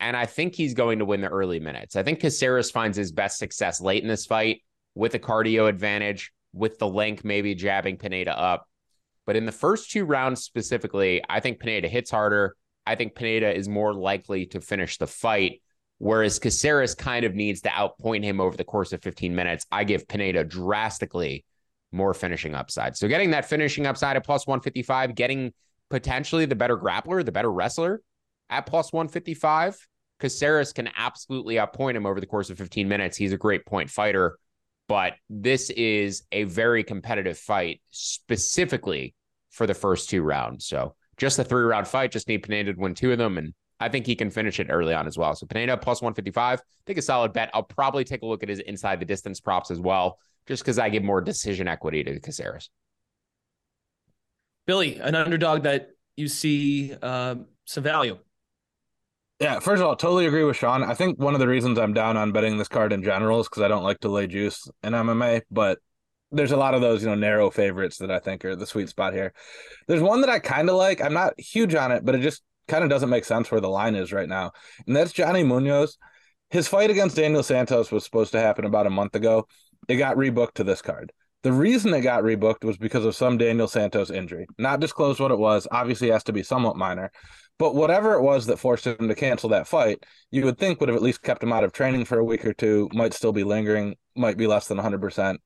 And 0.00 0.16
I 0.16 0.26
think 0.26 0.54
he's 0.54 0.74
going 0.74 0.98
to 0.98 1.04
win 1.04 1.20
the 1.20 1.28
early 1.28 1.60
minutes. 1.60 1.94
I 1.94 2.02
think 2.02 2.20
Caceres 2.20 2.70
finds 2.70 2.96
his 2.96 3.12
best 3.12 3.38
success 3.38 3.80
late 3.80 4.02
in 4.02 4.08
this 4.08 4.26
fight 4.26 4.62
with 4.96 5.14
a 5.14 5.20
cardio 5.20 5.68
advantage, 5.68 6.32
with 6.52 6.78
the 6.78 6.88
length 6.88 7.24
maybe 7.24 7.54
jabbing 7.54 7.96
Pineda 7.96 8.36
up. 8.36 8.68
But 9.24 9.36
in 9.36 9.46
the 9.46 9.52
first 9.52 9.90
two 9.90 10.04
rounds 10.04 10.42
specifically, 10.42 11.22
I 11.28 11.40
think 11.40 11.60
Pineda 11.60 11.88
hits 11.88 12.10
harder. 12.10 12.56
I 12.86 12.94
think 12.94 13.14
Pineda 13.14 13.54
is 13.54 13.68
more 13.68 13.94
likely 13.94 14.46
to 14.46 14.60
finish 14.60 14.98
the 14.98 15.06
fight. 15.06 15.62
Whereas 15.98 16.38
Caceres 16.38 16.94
kind 16.94 17.24
of 17.24 17.34
needs 17.34 17.62
to 17.62 17.68
outpoint 17.68 18.24
him 18.24 18.40
over 18.40 18.56
the 18.56 18.64
course 18.64 18.92
of 18.92 19.02
15 19.02 19.34
minutes. 19.34 19.64
I 19.70 19.84
give 19.84 20.08
Pineda 20.08 20.44
drastically 20.44 21.44
more 21.92 22.12
finishing 22.12 22.54
upside. 22.54 22.96
So 22.96 23.08
getting 23.08 23.30
that 23.30 23.46
finishing 23.46 23.86
upside 23.86 24.16
at 24.16 24.24
plus 24.24 24.46
155, 24.46 25.14
getting 25.14 25.52
potentially 25.90 26.44
the 26.44 26.56
better 26.56 26.76
grappler, 26.76 27.24
the 27.24 27.32
better 27.32 27.50
wrestler 27.50 28.02
at 28.50 28.66
plus 28.66 28.92
155. 28.92 29.78
Caceres 30.20 30.72
can 30.72 30.90
absolutely 30.96 31.56
outpoint 31.56 31.94
him 31.94 32.06
over 32.06 32.20
the 32.20 32.26
course 32.26 32.50
of 32.50 32.58
15 32.58 32.88
minutes. 32.88 33.16
He's 33.16 33.32
a 33.32 33.38
great 33.38 33.64
point 33.64 33.90
fighter, 33.90 34.38
but 34.88 35.14
this 35.30 35.70
is 35.70 36.24
a 36.32 36.44
very 36.44 36.84
competitive 36.84 37.38
fight 37.38 37.80
specifically 37.90 39.14
for 39.50 39.66
the 39.66 39.74
first 39.74 40.10
two 40.10 40.22
rounds. 40.22 40.66
So 40.66 40.94
just 41.16 41.38
a 41.38 41.44
three 41.44 41.62
round 41.62 41.88
fight, 41.88 42.12
just 42.12 42.28
need 42.28 42.42
Pineda 42.42 42.74
to 42.74 42.80
win 42.80 42.94
two 42.94 43.12
of 43.12 43.18
them. 43.18 43.38
And 43.38 43.54
I 43.80 43.88
think 43.88 44.06
he 44.06 44.14
can 44.14 44.30
finish 44.30 44.60
it 44.60 44.68
early 44.70 44.94
on 44.94 45.06
as 45.06 45.18
well. 45.18 45.34
So 45.34 45.46
Pineda 45.46 45.76
plus 45.76 46.00
155, 46.00 46.58
I 46.58 46.62
think 46.86 46.98
a 46.98 47.02
solid 47.02 47.32
bet. 47.32 47.50
I'll 47.54 47.62
probably 47.62 48.04
take 48.04 48.22
a 48.22 48.26
look 48.26 48.42
at 48.42 48.48
his 48.48 48.60
inside 48.60 49.00
the 49.00 49.06
distance 49.06 49.40
props 49.40 49.70
as 49.70 49.80
well, 49.80 50.18
just 50.46 50.62
because 50.62 50.78
I 50.78 50.88
give 50.88 51.02
more 51.02 51.20
decision 51.20 51.68
equity 51.68 52.04
to 52.04 52.20
Caceres. 52.20 52.70
Billy, 54.66 54.96
an 54.96 55.14
underdog 55.14 55.64
that 55.64 55.88
you 56.16 56.28
see 56.28 56.94
uh, 57.02 57.34
some 57.64 57.82
value. 57.82 58.18
Yeah, 59.40 59.58
first 59.58 59.82
of 59.82 59.88
all, 59.88 59.96
totally 59.96 60.26
agree 60.26 60.44
with 60.44 60.56
Sean. 60.56 60.82
I 60.82 60.94
think 60.94 61.18
one 61.18 61.34
of 61.34 61.40
the 61.40 61.48
reasons 61.48 61.78
I'm 61.78 61.92
down 61.92 62.16
on 62.16 62.32
betting 62.32 62.56
this 62.56 62.68
card 62.68 62.92
in 62.92 63.02
general 63.02 63.40
is 63.40 63.48
because 63.48 63.62
I 63.62 63.68
don't 63.68 63.82
like 63.82 63.98
to 64.00 64.08
lay 64.08 64.26
juice 64.26 64.68
in 64.82 64.92
MMA, 64.92 65.42
but 65.50 65.80
there's 66.34 66.52
a 66.52 66.56
lot 66.56 66.74
of 66.74 66.80
those, 66.80 67.02
you 67.02 67.08
know, 67.08 67.14
narrow 67.14 67.50
favorites 67.50 67.98
that 67.98 68.10
I 68.10 68.18
think 68.18 68.44
are 68.44 68.56
the 68.56 68.66
sweet 68.66 68.88
spot 68.88 69.14
here. 69.14 69.32
There's 69.88 70.02
one 70.02 70.20
that 70.20 70.30
I 70.30 70.38
kind 70.38 70.68
of 70.68 70.76
like. 70.76 71.00
I'm 71.00 71.14
not 71.14 71.38
huge 71.38 71.74
on 71.74 71.92
it, 71.92 72.04
but 72.04 72.14
it 72.14 72.20
just 72.20 72.42
kind 72.68 72.84
of 72.84 72.90
doesn't 72.90 73.10
make 73.10 73.24
sense 73.24 73.50
where 73.50 73.60
the 73.60 73.68
line 73.68 73.94
is 73.94 74.12
right 74.12 74.28
now. 74.28 74.52
And 74.86 74.94
that's 74.94 75.12
Johnny 75.12 75.42
Munoz. 75.42 75.98
His 76.50 76.68
fight 76.68 76.90
against 76.90 77.16
Daniel 77.16 77.42
Santos 77.42 77.90
was 77.90 78.04
supposed 78.04 78.32
to 78.32 78.40
happen 78.40 78.64
about 78.64 78.86
a 78.86 78.90
month 78.90 79.14
ago. 79.16 79.46
It 79.88 79.96
got 79.96 80.16
rebooked 80.16 80.54
to 80.54 80.64
this 80.64 80.82
card. 80.82 81.12
The 81.42 81.52
reason 81.52 81.92
it 81.92 82.00
got 82.00 82.22
rebooked 82.22 82.64
was 82.64 82.78
because 82.78 83.04
of 83.04 83.14
some 83.14 83.36
Daniel 83.36 83.68
Santos 83.68 84.10
injury. 84.10 84.46
Not 84.56 84.80
disclosed 84.80 85.20
what 85.20 85.30
it 85.30 85.38
was. 85.38 85.68
Obviously, 85.70 86.08
has 86.10 86.24
to 86.24 86.32
be 86.32 86.42
somewhat 86.42 86.76
minor. 86.76 87.10
But 87.58 87.74
whatever 87.74 88.14
it 88.14 88.22
was 88.22 88.46
that 88.46 88.58
forced 88.58 88.86
him 88.86 89.08
to 89.08 89.14
cancel 89.14 89.50
that 89.50 89.68
fight, 89.68 90.04
you 90.30 90.44
would 90.44 90.58
think 90.58 90.80
would 90.80 90.88
have 90.88 90.96
at 90.96 91.02
least 91.02 91.22
kept 91.22 91.42
him 91.42 91.52
out 91.52 91.62
of 91.62 91.72
training 91.72 92.06
for 92.06 92.18
a 92.18 92.24
week 92.24 92.44
or 92.44 92.54
two, 92.54 92.88
might 92.92 93.14
still 93.14 93.32
be 93.32 93.44
lingering, 93.44 93.94
might 94.16 94.36
be 94.36 94.46
less 94.46 94.66
than 94.66 94.78
100%. 94.78 95.36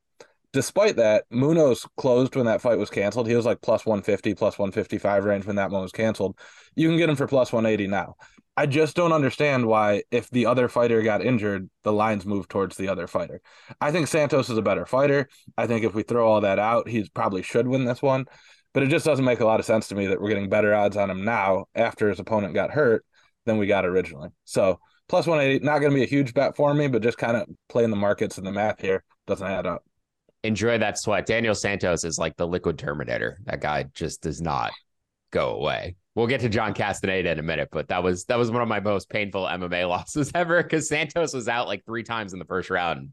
Despite 0.52 0.96
that, 0.96 1.24
Munoz 1.30 1.86
closed 1.96 2.34
when 2.34 2.46
that 2.46 2.62
fight 2.62 2.78
was 2.78 2.90
canceled. 2.90 3.28
He 3.28 3.34
was 3.34 3.44
like 3.44 3.60
plus 3.60 3.84
150, 3.84 4.34
plus 4.34 4.58
155 4.58 5.24
range 5.24 5.44
when 5.44 5.56
that 5.56 5.70
one 5.70 5.82
was 5.82 5.92
canceled. 5.92 6.38
You 6.74 6.88
can 6.88 6.96
get 6.96 7.10
him 7.10 7.16
for 7.16 7.26
plus 7.26 7.52
180 7.52 7.86
now. 7.90 8.14
I 8.56 8.66
just 8.66 8.96
don't 8.96 9.12
understand 9.12 9.66
why, 9.66 10.02
if 10.10 10.30
the 10.30 10.46
other 10.46 10.68
fighter 10.68 11.00
got 11.02 11.24
injured, 11.24 11.70
the 11.84 11.92
lines 11.92 12.26
move 12.26 12.48
towards 12.48 12.76
the 12.76 12.88
other 12.88 13.06
fighter. 13.06 13.40
I 13.80 13.92
think 13.92 14.08
Santos 14.08 14.48
is 14.50 14.58
a 14.58 14.62
better 14.62 14.84
fighter. 14.84 15.28
I 15.56 15.66
think 15.66 15.84
if 15.84 15.94
we 15.94 16.02
throw 16.02 16.28
all 16.28 16.40
that 16.40 16.58
out, 16.58 16.88
he 16.88 17.08
probably 17.14 17.42
should 17.42 17.68
win 17.68 17.84
this 17.84 18.02
one. 18.02 18.24
But 18.74 18.82
it 18.82 18.88
just 18.88 19.06
doesn't 19.06 19.24
make 19.24 19.40
a 19.40 19.46
lot 19.46 19.60
of 19.60 19.66
sense 19.66 19.88
to 19.88 19.94
me 19.94 20.08
that 20.08 20.20
we're 20.20 20.28
getting 20.28 20.48
better 20.48 20.74
odds 20.74 20.96
on 20.96 21.10
him 21.10 21.24
now 21.24 21.66
after 21.74 22.08
his 22.08 22.20
opponent 22.20 22.54
got 22.54 22.70
hurt 22.70 23.04
than 23.46 23.58
we 23.58 23.66
got 23.66 23.86
originally. 23.86 24.30
So 24.44 24.80
plus 25.08 25.26
180, 25.26 25.64
not 25.64 25.78
going 25.78 25.92
to 25.92 25.96
be 25.96 26.02
a 26.02 26.06
huge 26.06 26.34
bet 26.34 26.56
for 26.56 26.74
me, 26.74 26.88
but 26.88 27.02
just 27.02 27.18
kind 27.18 27.36
of 27.36 27.46
playing 27.68 27.90
the 27.90 27.96
markets 27.96 28.38
and 28.38 28.46
the 28.46 28.52
math 28.52 28.80
here 28.80 29.04
doesn't 29.26 29.46
add 29.46 29.66
up. 29.66 29.84
Enjoy 30.44 30.78
that 30.78 30.98
sweat. 30.98 31.26
Daniel 31.26 31.54
Santos 31.54 32.04
is 32.04 32.18
like 32.18 32.36
the 32.36 32.46
liquid 32.46 32.78
terminator. 32.78 33.38
That 33.44 33.60
guy 33.60 33.86
just 33.94 34.22
does 34.22 34.40
not 34.40 34.72
go 35.30 35.54
away. 35.56 35.96
We'll 36.14 36.26
get 36.26 36.40
to 36.40 36.48
John 36.48 36.74
Castaneda 36.74 37.30
in 37.30 37.38
a 37.38 37.42
minute, 37.42 37.68
but 37.70 37.88
that 37.88 38.02
was 38.02 38.24
that 38.24 38.38
was 38.38 38.50
one 38.50 38.62
of 38.62 38.68
my 38.68 38.80
most 38.80 39.08
painful 39.08 39.44
MMA 39.44 39.88
losses 39.88 40.32
ever 40.34 40.62
because 40.62 40.88
Santos 40.88 41.32
was 41.32 41.48
out 41.48 41.68
like 41.68 41.84
three 41.84 42.02
times 42.02 42.32
in 42.32 42.38
the 42.38 42.44
first 42.44 42.70
round, 42.70 43.12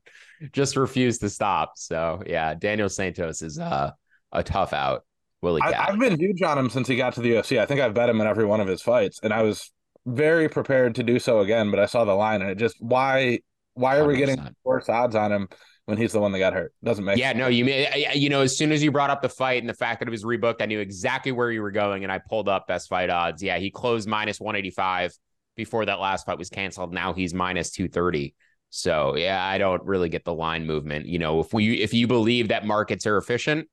just 0.52 0.76
refused 0.76 1.22
to 1.22 1.30
stop. 1.30 1.74
So 1.76 2.24
yeah, 2.26 2.56
Daniel 2.56 2.90
Santos 2.90 3.42
is 3.42 3.60
uh, 3.60 3.92
a 4.32 4.44
tough 4.44 4.74
out. 4.74 5.06
Willie 5.42 5.62
I, 5.62 5.92
have 5.92 6.00
been 6.00 6.20
huge 6.20 6.42
on 6.42 6.58
him 6.58 6.70
since 6.72 6.88
he 6.88 6.96
got 6.96 7.14
to 7.14 7.22
the 7.22 7.34
UFC. 7.34 7.60
I 7.60 7.68
think 7.68 7.80
I've 7.80 7.94
bet 7.94 8.10
him 8.10 8.20
in 8.22 8.26
every 8.26 8.46
one 8.46 8.62
of 8.62 8.68
his 8.68 8.82
fights, 8.82 9.20
and 9.22 9.32
I 9.32 9.44
was 9.44 9.72
very 10.08 10.50
prepared 10.50 10.96
to 10.96 11.04
do 11.04 11.20
so 11.20 11.42
again. 11.42 11.70
But 11.70 11.80
I 11.80 11.86
saw 11.86 12.06
the 12.06 12.16
line, 12.16 12.42
and 12.42 12.50
it 12.50 12.58
just 12.58 12.78
why 12.80 13.40
why 13.76 13.98
are 13.98 14.06
100%. 14.06 14.08
we 14.08 14.18
getting 14.18 14.56
worse 14.64 14.90
odds 14.90 15.16
on 15.16 15.32
him 15.32 15.48
when 15.86 15.98
he's 15.98 16.12
the 16.12 16.20
one 16.20 16.32
that 16.32 16.40
got 16.40 16.54
hurt? 16.54 16.74
Doesn't 16.84 17.04
make. 17.04 17.18
Yeah, 17.18 17.30
sense. 17.30 17.40
no, 17.40 17.48
you 17.48 17.66
mean 17.66 17.88
you 18.14 18.30
know 18.30 18.42
as 18.42 18.58
soon 18.58 18.72
as 18.72 18.84
you 18.84 18.92
brought 18.92 19.10
up 19.10 19.22
the 19.22 19.30
fight 19.30 19.62
and 19.62 19.70
the 19.70 19.74
fact 19.74 20.00
that 20.00 20.08
it 20.08 20.12
was 20.12 20.24
rebooked, 20.24 20.62
I 20.62 20.66
knew 20.66 20.80
exactly 20.80 21.32
where 21.32 21.52
you 21.52 21.62
were 21.62 21.72
going, 21.72 22.04
and 22.04 22.12
I 22.12 22.20
pulled 22.20 22.50
up 22.50 22.68
best 22.68 22.90
fight 22.90 23.10
odds. 23.10 23.42
Yeah, 23.42 23.58
he 23.58 23.72
closed 23.72 24.08
minus 24.08 24.40
one 24.40 24.56
eighty 24.56 24.72
five 24.72 25.14
before 25.56 25.86
that 25.86 26.00
last 26.00 26.26
fight 26.26 26.38
was 26.38 26.50
canceled. 26.50 26.94
Now 26.94 27.14
he's 27.14 27.34
minus 27.34 27.72
two 27.72 27.88
thirty. 27.88 28.36
So 28.70 29.16
yeah, 29.16 29.46
I 29.46 29.58
don't 29.58 29.84
really 29.84 30.10
get 30.10 30.26
the 30.26 30.34
line 30.34 30.66
movement. 30.66 31.06
You 31.06 31.20
know, 31.20 31.40
if 31.40 31.54
we 31.54 31.76
if 31.82 31.94
you 31.94 32.08
believe 32.08 32.50
that 32.50 32.66
markets 32.66 33.06
are 33.06 33.18
efficient, 33.18 33.68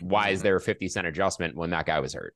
why 0.00 0.30
is 0.30 0.42
there 0.42 0.56
a 0.56 0.60
50 0.60 0.88
cent 0.88 1.06
adjustment 1.06 1.56
when 1.56 1.70
that 1.70 1.86
guy 1.86 2.00
was 2.00 2.14
hurt? 2.14 2.34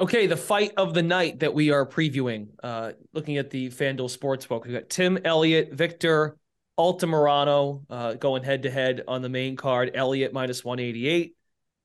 Okay, 0.00 0.26
the 0.26 0.36
fight 0.36 0.72
of 0.76 0.94
the 0.94 1.02
night 1.02 1.40
that 1.40 1.54
we 1.54 1.70
are 1.70 1.86
previewing, 1.86 2.48
uh, 2.62 2.92
looking 3.12 3.36
at 3.36 3.50
the 3.50 3.68
FanDuel 3.68 4.16
Sportsbook, 4.16 4.64
we've 4.64 4.72
got 4.72 4.88
Tim 4.88 5.18
Elliott, 5.24 5.72
Victor 5.72 6.36
Altamirano 6.82 7.84
uh, 7.88 8.14
going 8.14 8.42
head 8.42 8.64
to 8.64 8.70
head 8.70 9.02
on 9.06 9.22
the 9.22 9.28
main 9.28 9.54
card. 9.54 9.92
Elliott 9.94 10.32
minus 10.32 10.64
188 10.64 11.36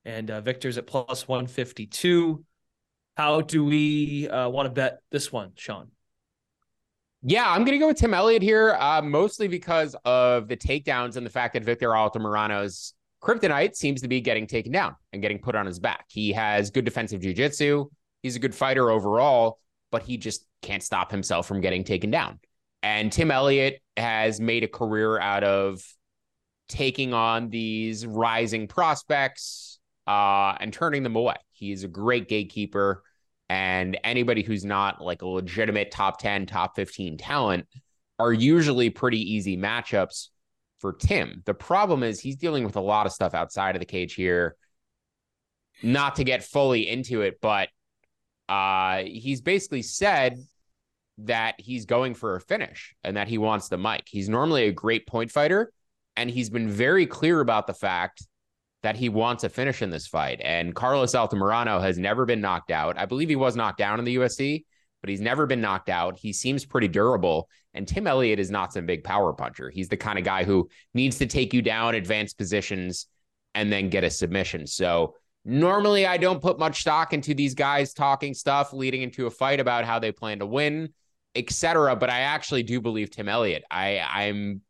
and 0.06 0.32
uh, 0.32 0.42
Victor's 0.42 0.80
at 0.80 0.88
plus 0.88 1.28
152. 1.28 2.44
How 3.16 3.42
do 3.42 3.64
we 3.64 4.28
uh, 4.28 4.50
want 4.50 4.66
to 4.66 4.72
bet 4.72 5.02
this 5.12 5.32
one, 5.32 5.52
Sean? 5.56 5.90
Yeah, 7.22 7.48
I'm 7.48 7.64
going 7.64 7.74
to 7.74 7.80
go 7.80 7.88
with 7.88 7.98
Tim 7.98 8.14
Elliott 8.14 8.42
here, 8.42 8.76
uh, 8.80 9.02
mostly 9.04 9.48
because 9.48 9.96
of 10.04 10.48
the 10.48 10.58
takedowns 10.58 11.16
and 11.16 11.26
the 11.26 11.30
fact 11.30 11.54
that 11.54 11.64
Victor 11.64 11.90
Altamirano's 11.90 12.94
Kryptonite 13.22 13.76
seems 13.76 14.02
to 14.02 14.08
be 14.08 14.22
getting 14.22 14.48
taken 14.48 14.72
down 14.72 14.96
and 15.14 15.22
getting 15.22 15.40
put 15.40 15.56
on 15.56 15.66
his 15.66 15.80
back. 15.80 16.06
He 16.10 16.32
has 16.34 16.72
good 16.72 16.86
defensive 16.86 17.22
jiu-jitsu. 17.22 17.90
He's 18.24 18.36
a 18.36 18.40
good 18.40 18.56
fighter 18.56 18.90
overall, 18.90 19.60
but 19.92 20.04
he 20.04 20.18
just 20.18 20.46
can't 20.62 20.84
stop 20.84 21.12
himself 21.12 21.48
from 21.48 21.62
getting 21.62 21.84
taken 21.84 22.10
down. 22.10 22.40
And 22.88 23.12
Tim 23.12 23.32
Elliott 23.32 23.82
has 23.98 24.40
made 24.40 24.64
a 24.64 24.68
career 24.68 25.20
out 25.20 25.44
of 25.44 25.84
taking 26.70 27.14
on 27.14 27.50
these 27.50 28.06
rising 28.06 28.66
prospects 28.70 29.80
uh, 30.08 30.56
and 30.62 30.72
turning 30.72 31.04
them 31.04 31.18
away. 31.18 31.36
He's 31.52 31.84
a 31.84 31.90
great 31.90 32.30
gatekeeper. 32.30 33.04
And 33.50 34.00
anybody 34.06 34.42
who's 34.42 34.64
not 34.64 35.04
like 35.04 35.22
a 35.22 35.28
legitimate 35.28 35.92
top 35.92 36.18
10, 36.22 36.46
top 36.46 36.78
15 36.78 37.18
talent 37.18 37.68
are 38.20 38.32
usually 38.32 38.90
pretty 38.90 39.34
easy 39.34 39.58
matchups 39.58 40.30
for 40.80 40.94
Tim. 40.94 41.44
The 41.46 41.54
problem 41.54 42.04
is 42.04 42.22
he's 42.22 42.38
dealing 42.38 42.64
with 42.64 42.78
a 42.78 42.82
lot 42.82 43.06
of 43.06 43.12
stuff 43.12 43.34
outside 43.34 43.76
of 43.76 43.82
the 43.82 43.86
cage 43.86 44.14
here. 44.14 44.56
Not 45.84 46.16
to 46.16 46.24
get 46.24 46.42
fully 46.42 46.88
into 46.88 47.22
it, 47.22 47.40
but 47.42 47.68
uh, 48.48 49.04
he's 49.04 49.42
basically 49.42 49.82
said 49.82 50.38
that 51.20 51.56
he's 51.58 51.86
going 51.86 52.14
for 52.14 52.36
a 52.36 52.42
finish 52.42 52.96
and 53.04 53.18
that 53.18 53.28
he 53.28 53.38
wants 53.38 53.70
the 53.70 53.78
mic. 53.78 54.04
He's 54.06 54.30
normally 54.30 54.66
a 54.66 54.72
great 54.72 55.08
point 55.08 55.32
fighter, 55.32 55.72
and 56.16 56.30
he's 56.30 56.50
been 56.50 56.70
very 56.70 57.06
clear 57.06 57.42
about 57.42 57.68
the 57.68 57.74
fact 57.74 58.24
that 58.84 58.96
he 58.96 59.10
wants 59.10 59.44
a 59.44 59.50
finish 59.50 59.82
in 59.82 59.90
this 59.90 60.08
fight. 60.08 60.40
And 60.44 60.76
Carlos 60.76 61.14
Altamirano 61.14 61.82
has 61.82 61.98
never 61.98 62.26
been 62.26 62.42
knocked 62.42 62.72
out. 62.72 62.98
I 62.98 63.06
believe 63.06 63.30
he 63.30 63.36
was 63.36 63.56
knocked 63.56 63.80
down 63.80 64.00
in 64.00 64.06
the 64.06 64.16
UFC, 64.18 64.66
but 65.02 65.10
he's 65.10 65.22
never 65.22 65.46
been 65.46 65.62
knocked 65.62 65.90
out. 65.90 66.18
He 66.18 66.32
seems 66.34 66.66
pretty 66.66 66.88
durable. 66.88 67.50
And 67.74 67.88
Tim 67.88 68.08
Elliott 68.08 68.40
is 68.40 68.52
not 68.52 68.74
some 68.74 68.86
big 68.86 69.04
power 69.04 69.34
puncher. 69.34 69.70
He's 69.70 69.90
the 69.90 69.98
kind 69.98 70.18
of 70.18 70.26
guy 70.26 70.44
who 70.44 70.70
needs 70.94 71.18
to 71.18 71.26
take 71.26 71.54
you 71.54 71.62
down 71.62 71.96
advanced 71.96 72.38
positions 72.38 73.08
and 73.56 73.72
then 73.72 73.90
get 73.90 74.04
a 74.04 74.10
submission. 74.10 74.68
So 74.68 75.16
normally 75.44 76.06
I 76.06 76.18
don't 76.18 76.42
put 76.42 76.60
much 76.60 76.82
stock 76.82 77.14
into 77.14 77.34
these 77.34 77.56
guys 77.56 77.94
talking 77.94 78.34
stuff 78.34 78.74
leading 78.74 79.02
into 79.02 79.28
a 79.28 79.32
fight 79.32 79.60
about 79.60 79.86
how 79.86 80.00
they 80.00 80.12
plan 80.12 80.40
to 80.40 80.46
win, 80.46 80.94
etc. 81.38 81.96
But 81.96 82.10
I 82.10 82.22
actually 82.22 82.64
do 82.64 82.82
believe 82.82 83.12
Tim 83.12 83.30
Elliott. 83.30 83.64
I 83.70 84.00
I'm 84.00 84.62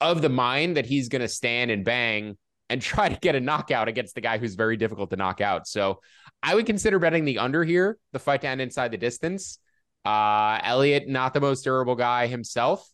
of 0.00 0.20
the 0.20 0.28
mind 0.28 0.76
that 0.76 0.86
he's 0.86 1.08
going 1.08 1.22
to 1.22 1.28
stand 1.28 1.70
and 1.70 1.84
bang 1.84 2.36
and 2.68 2.82
try 2.82 3.08
to 3.08 3.18
get 3.20 3.34
a 3.34 3.40
knockout 3.40 3.88
against 3.88 4.14
the 4.14 4.20
guy 4.20 4.38
who's 4.38 4.54
very 4.54 4.76
difficult 4.76 5.10
to 5.10 5.16
knock 5.16 5.40
out. 5.40 5.66
So 5.66 6.00
I 6.42 6.54
would 6.54 6.66
consider 6.66 6.98
betting 6.98 7.24
the 7.24 7.38
under 7.38 7.64
here, 7.64 7.98
the 8.12 8.18
fight 8.18 8.40
to 8.42 8.48
end 8.48 8.60
inside 8.60 8.90
the 8.90 8.98
distance. 8.98 9.58
Uh, 10.04 10.58
Elliott, 10.62 11.08
not 11.08 11.32
the 11.32 11.40
most 11.40 11.62
durable 11.62 11.94
guy 11.94 12.26
himself. 12.26 12.88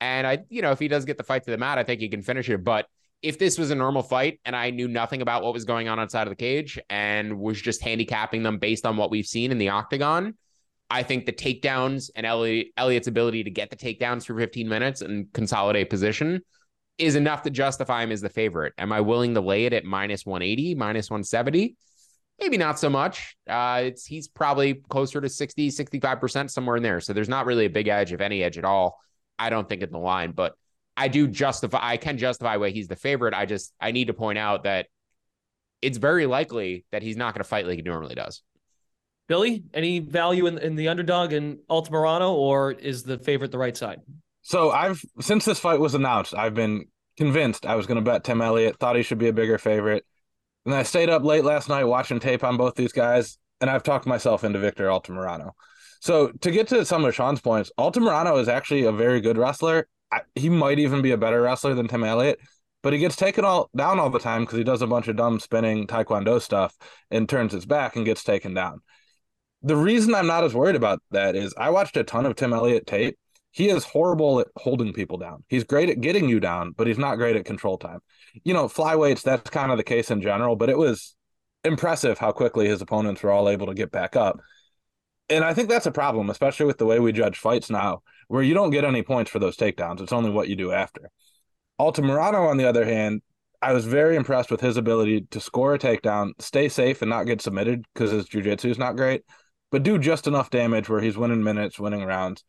And 0.00 0.26
I, 0.26 0.38
you 0.48 0.62
know, 0.62 0.72
if 0.72 0.78
he 0.78 0.88
does 0.88 1.04
get 1.04 1.18
the 1.18 1.24
fight 1.24 1.44
to 1.44 1.50
the 1.50 1.58
mat, 1.58 1.78
I 1.78 1.84
think 1.84 2.00
he 2.00 2.08
can 2.08 2.22
finish 2.22 2.48
it. 2.48 2.64
But 2.64 2.86
if 3.22 3.38
this 3.38 3.58
was 3.58 3.70
a 3.70 3.74
normal 3.74 4.02
fight 4.02 4.40
and 4.44 4.54
I 4.54 4.70
knew 4.70 4.88
nothing 4.88 5.22
about 5.22 5.42
what 5.42 5.52
was 5.52 5.64
going 5.64 5.88
on 5.88 5.98
outside 5.98 6.26
of 6.26 6.30
the 6.30 6.36
cage 6.36 6.78
and 6.88 7.38
was 7.38 7.60
just 7.60 7.82
handicapping 7.82 8.42
them 8.42 8.58
based 8.58 8.86
on 8.86 8.96
what 8.96 9.10
we've 9.10 9.26
seen 9.26 9.50
in 9.50 9.58
the 9.58 9.70
octagon, 9.70 10.34
I 10.88 11.02
think 11.02 11.26
the 11.26 11.32
takedowns 11.32 12.10
and 12.14 12.24
Elliott, 12.24 12.68
Elliott's 12.76 13.08
ability 13.08 13.44
to 13.44 13.50
get 13.50 13.70
the 13.70 13.76
takedowns 13.76 14.26
for 14.26 14.36
15 14.36 14.68
minutes 14.68 15.00
and 15.00 15.32
consolidate 15.32 15.90
position 15.90 16.42
is 16.98 17.16
enough 17.16 17.42
to 17.42 17.50
justify 17.50 18.02
him 18.02 18.12
as 18.12 18.20
the 18.20 18.28
favorite. 18.28 18.72
Am 18.78 18.92
I 18.92 19.00
willing 19.00 19.34
to 19.34 19.40
lay 19.40 19.66
it 19.66 19.72
at 19.72 19.84
minus 19.84 20.24
180, 20.24 20.74
minus 20.76 21.10
170? 21.10 21.76
maybe 22.40 22.56
not 22.56 22.78
so 22.78 22.90
much. 22.90 23.36
Uh, 23.48 23.82
it's 23.84 24.04
he's 24.04 24.28
probably 24.28 24.74
closer 24.88 25.20
to 25.20 25.28
60, 25.28 25.70
65% 25.70 26.50
somewhere 26.50 26.76
in 26.76 26.82
there. 26.82 27.00
So 27.00 27.12
there's 27.12 27.28
not 27.28 27.46
really 27.46 27.66
a 27.66 27.70
big 27.70 27.88
edge, 27.88 28.12
if 28.12 28.20
any 28.20 28.42
edge 28.42 28.58
at 28.58 28.64
all. 28.64 28.98
I 29.38 29.50
don't 29.50 29.68
think 29.68 29.82
in 29.82 29.90
the 29.90 29.98
line, 29.98 30.32
but 30.32 30.54
I 30.96 31.08
do 31.08 31.28
justify 31.28 31.78
I 31.82 31.98
can 31.98 32.16
justify 32.16 32.56
why 32.56 32.70
he's 32.70 32.88
the 32.88 32.96
favorite. 32.96 33.34
I 33.34 33.44
just 33.44 33.74
I 33.80 33.92
need 33.92 34.06
to 34.06 34.14
point 34.14 34.38
out 34.38 34.64
that 34.64 34.86
it's 35.82 35.98
very 35.98 36.26
likely 36.26 36.86
that 36.90 37.02
he's 37.02 37.16
not 37.16 37.34
going 37.34 37.42
to 37.42 37.48
fight 37.48 37.66
like 37.66 37.76
he 37.76 37.82
normally 37.82 38.14
does. 38.14 38.42
Billy, 39.28 39.64
any 39.74 39.98
value 39.98 40.46
in, 40.46 40.58
in 40.58 40.76
the 40.76 40.88
underdog 40.88 41.32
in 41.32 41.58
Altamirano, 41.68 42.32
or 42.32 42.72
is 42.72 43.02
the 43.02 43.18
favorite 43.18 43.50
the 43.50 43.58
right 43.58 43.76
side? 43.76 44.00
So 44.42 44.70
I've 44.70 45.02
since 45.20 45.44
this 45.44 45.58
fight 45.58 45.80
was 45.80 45.94
announced, 45.94 46.34
I've 46.34 46.54
been 46.54 46.86
convinced 47.16 47.66
I 47.66 47.74
was 47.74 47.86
going 47.86 47.96
to 47.96 48.10
bet 48.10 48.24
Tim 48.24 48.40
Elliott. 48.40 48.78
Thought 48.78 48.96
he 48.96 49.02
should 49.02 49.18
be 49.18 49.28
a 49.28 49.32
bigger 49.32 49.58
favorite, 49.58 50.04
and 50.64 50.74
I 50.74 50.84
stayed 50.84 51.10
up 51.10 51.24
late 51.24 51.44
last 51.44 51.68
night 51.68 51.84
watching 51.84 52.20
tape 52.20 52.44
on 52.44 52.56
both 52.56 52.76
these 52.76 52.92
guys, 52.92 53.38
and 53.60 53.68
I've 53.68 53.82
talked 53.82 54.06
myself 54.06 54.44
into 54.44 54.58
Victor 54.58 54.86
Altamirano. 54.86 55.50
So 56.00 56.28
to 56.28 56.50
get 56.52 56.68
to 56.68 56.84
some 56.84 57.04
of 57.04 57.14
Sean's 57.14 57.40
points, 57.40 57.72
Altamirano 57.78 58.40
is 58.40 58.48
actually 58.48 58.84
a 58.84 58.92
very 58.92 59.20
good 59.20 59.38
wrestler. 59.38 59.88
I, 60.12 60.20
he 60.36 60.48
might 60.48 60.78
even 60.78 61.02
be 61.02 61.10
a 61.10 61.16
better 61.16 61.42
wrestler 61.42 61.74
than 61.74 61.88
Tim 61.88 62.04
Elliott, 62.04 62.38
but 62.84 62.92
he 62.92 63.00
gets 63.00 63.16
taken 63.16 63.44
all 63.44 63.68
down 63.76 63.98
all 63.98 64.10
the 64.10 64.20
time 64.20 64.42
because 64.42 64.58
he 64.58 64.62
does 64.62 64.82
a 64.82 64.86
bunch 64.86 65.08
of 65.08 65.16
dumb 65.16 65.40
spinning 65.40 65.88
taekwondo 65.88 66.40
stuff 66.40 66.76
and 67.10 67.28
turns 67.28 67.52
his 67.52 67.66
back 67.66 67.96
and 67.96 68.04
gets 68.04 68.22
taken 68.22 68.54
down. 68.54 68.82
The 69.66 69.76
reason 69.76 70.14
I'm 70.14 70.28
not 70.28 70.44
as 70.44 70.54
worried 70.54 70.76
about 70.76 71.02
that 71.10 71.34
is 71.34 71.52
I 71.58 71.70
watched 71.70 71.96
a 71.96 72.04
ton 72.04 72.24
of 72.24 72.36
Tim 72.36 72.52
Elliott 72.52 72.86
tape. 72.86 73.18
He 73.50 73.68
is 73.68 73.82
horrible 73.82 74.38
at 74.38 74.46
holding 74.54 74.92
people 74.92 75.18
down. 75.18 75.42
He's 75.48 75.64
great 75.64 75.90
at 75.90 76.00
getting 76.00 76.28
you 76.28 76.38
down, 76.38 76.70
but 76.70 76.86
he's 76.86 76.98
not 76.98 77.16
great 77.16 77.34
at 77.34 77.46
control 77.46 77.76
time. 77.76 77.98
You 78.44 78.54
know, 78.54 78.68
flyweights, 78.68 79.22
that's 79.22 79.50
kind 79.50 79.72
of 79.72 79.76
the 79.76 79.82
case 79.82 80.12
in 80.12 80.22
general, 80.22 80.54
but 80.54 80.68
it 80.68 80.78
was 80.78 81.16
impressive 81.64 82.16
how 82.16 82.30
quickly 82.30 82.68
his 82.68 82.80
opponents 82.80 83.24
were 83.24 83.32
all 83.32 83.48
able 83.48 83.66
to 83.66 83.74
get 83.74 83.90
back 83.90 84.14
up. 84.14 84.38
And 85.28 85.44
I 85.44 85.52
think 85.52 85.68
that's 85.68 85.86
a 85.86 85.90
problem, 85.90 86.30
especially 86.30 86.66
with 86.66 86.78
the 86.78 86.86
way 86.86 87.00
we 87.00 87.10
judge 87.10 87.36
fights 87.36 87.68
now, 87.68 88.02
where 88.28 88.44
you 88.44 88.54
don't 88.54 88.70
get 88.70 88.84
any 88.84 89.02
points 89.02 89.32
for 89.32 89.40
those 89.40 89.56
takedowns. 89.56 90.00
It's 90.00 90.12
only 90.12 90.30
what 90.30 90.48
you 90.48 90.54
do 90.54 90.70
after. 90.70 91.10
Altamirano, 91.80 92.48
on 92.48 92.56
the 92.56 92.68
other 92.68 92.84
hand, 92.84 93.20
I 93.60 93.72
was 93.72 93.84
very 93.84 94.14
impressed 94.14 94.52
with 94.52 94.60
his 94.60 94.76
ability 94.76 95.22
to 95.32 95.40
score 95.40 95.74
a 95.74 95.78
takedown, 95.80 96.34
stay 96.38 96.68
safe, 96.68 97.02
and 97.02 97.10
not 97.10 97.26
get 97.26 97.42
submitted 97.42 97.84
because 97.92 98.12
his 98.12 98.28
jujitsu 98.28 98.70
is 98.70 98.78
not 98.78 98.94
great, 98.94 99.22
but 99.70 99.82
do 99.82 99.98
just 99.98 100.26
enough 100.26 100.50
damage 100.50 100.88
where 100.88 101.00
he's 101.00 101.16
winning 101.16 101.42
minutes, 101.42 101.78
winning 101.78 102.04
rounds. 102.04 102.44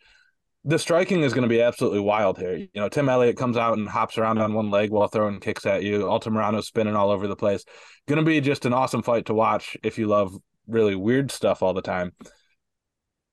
The 0.63 0.79
striking 0.79 1.21
is 1.21 1.33
going 1.33 1.43
to 1.43 1.49
be 1.49 1.61
absolutely 1.61 2.01
wild 2.01 2.37
here. 2.37 2.55
You 2.55 2.67
know, 2.75 2.89
Tim 2.89 3.07
Elliott 3.07 3.37
comes 3.37 3.55
out 3.55 3.77
and 3.77 3.87
hops 3.87 4.17
around 4.17 4.39
on 4.39 4.53
one 4.53 4.69
leg 4.69 4.91
while 4.91 5.07
throwing 5.07 5.39
kicks 5.39 5.65
at 5.65 5.83
you. 5.83 5.99
Altamirano's 6.01 6.67
spinning 6.67 6.95
all 6.95 7.09
over 7.09 7.27
the 7.27 7.35
place. 7.35 7.63
Going 8.07 8.17
to 8.17 8.25
be 8.25 8.41
just 8.41 8.65
an 8.65 8.73
awesome 8.73 9.01
fight 9.01 9.27
to 9.27 9.33
watch 9.33 9.77
if 9.83 9.97
you 9.97 10.07
love 10.07 10.35
really 10.67 10.95
weird 10.95 11.31
stuff 11.31 11.63
all 11.63 11.73
the 11.73 11.81
time. 11.81 12.11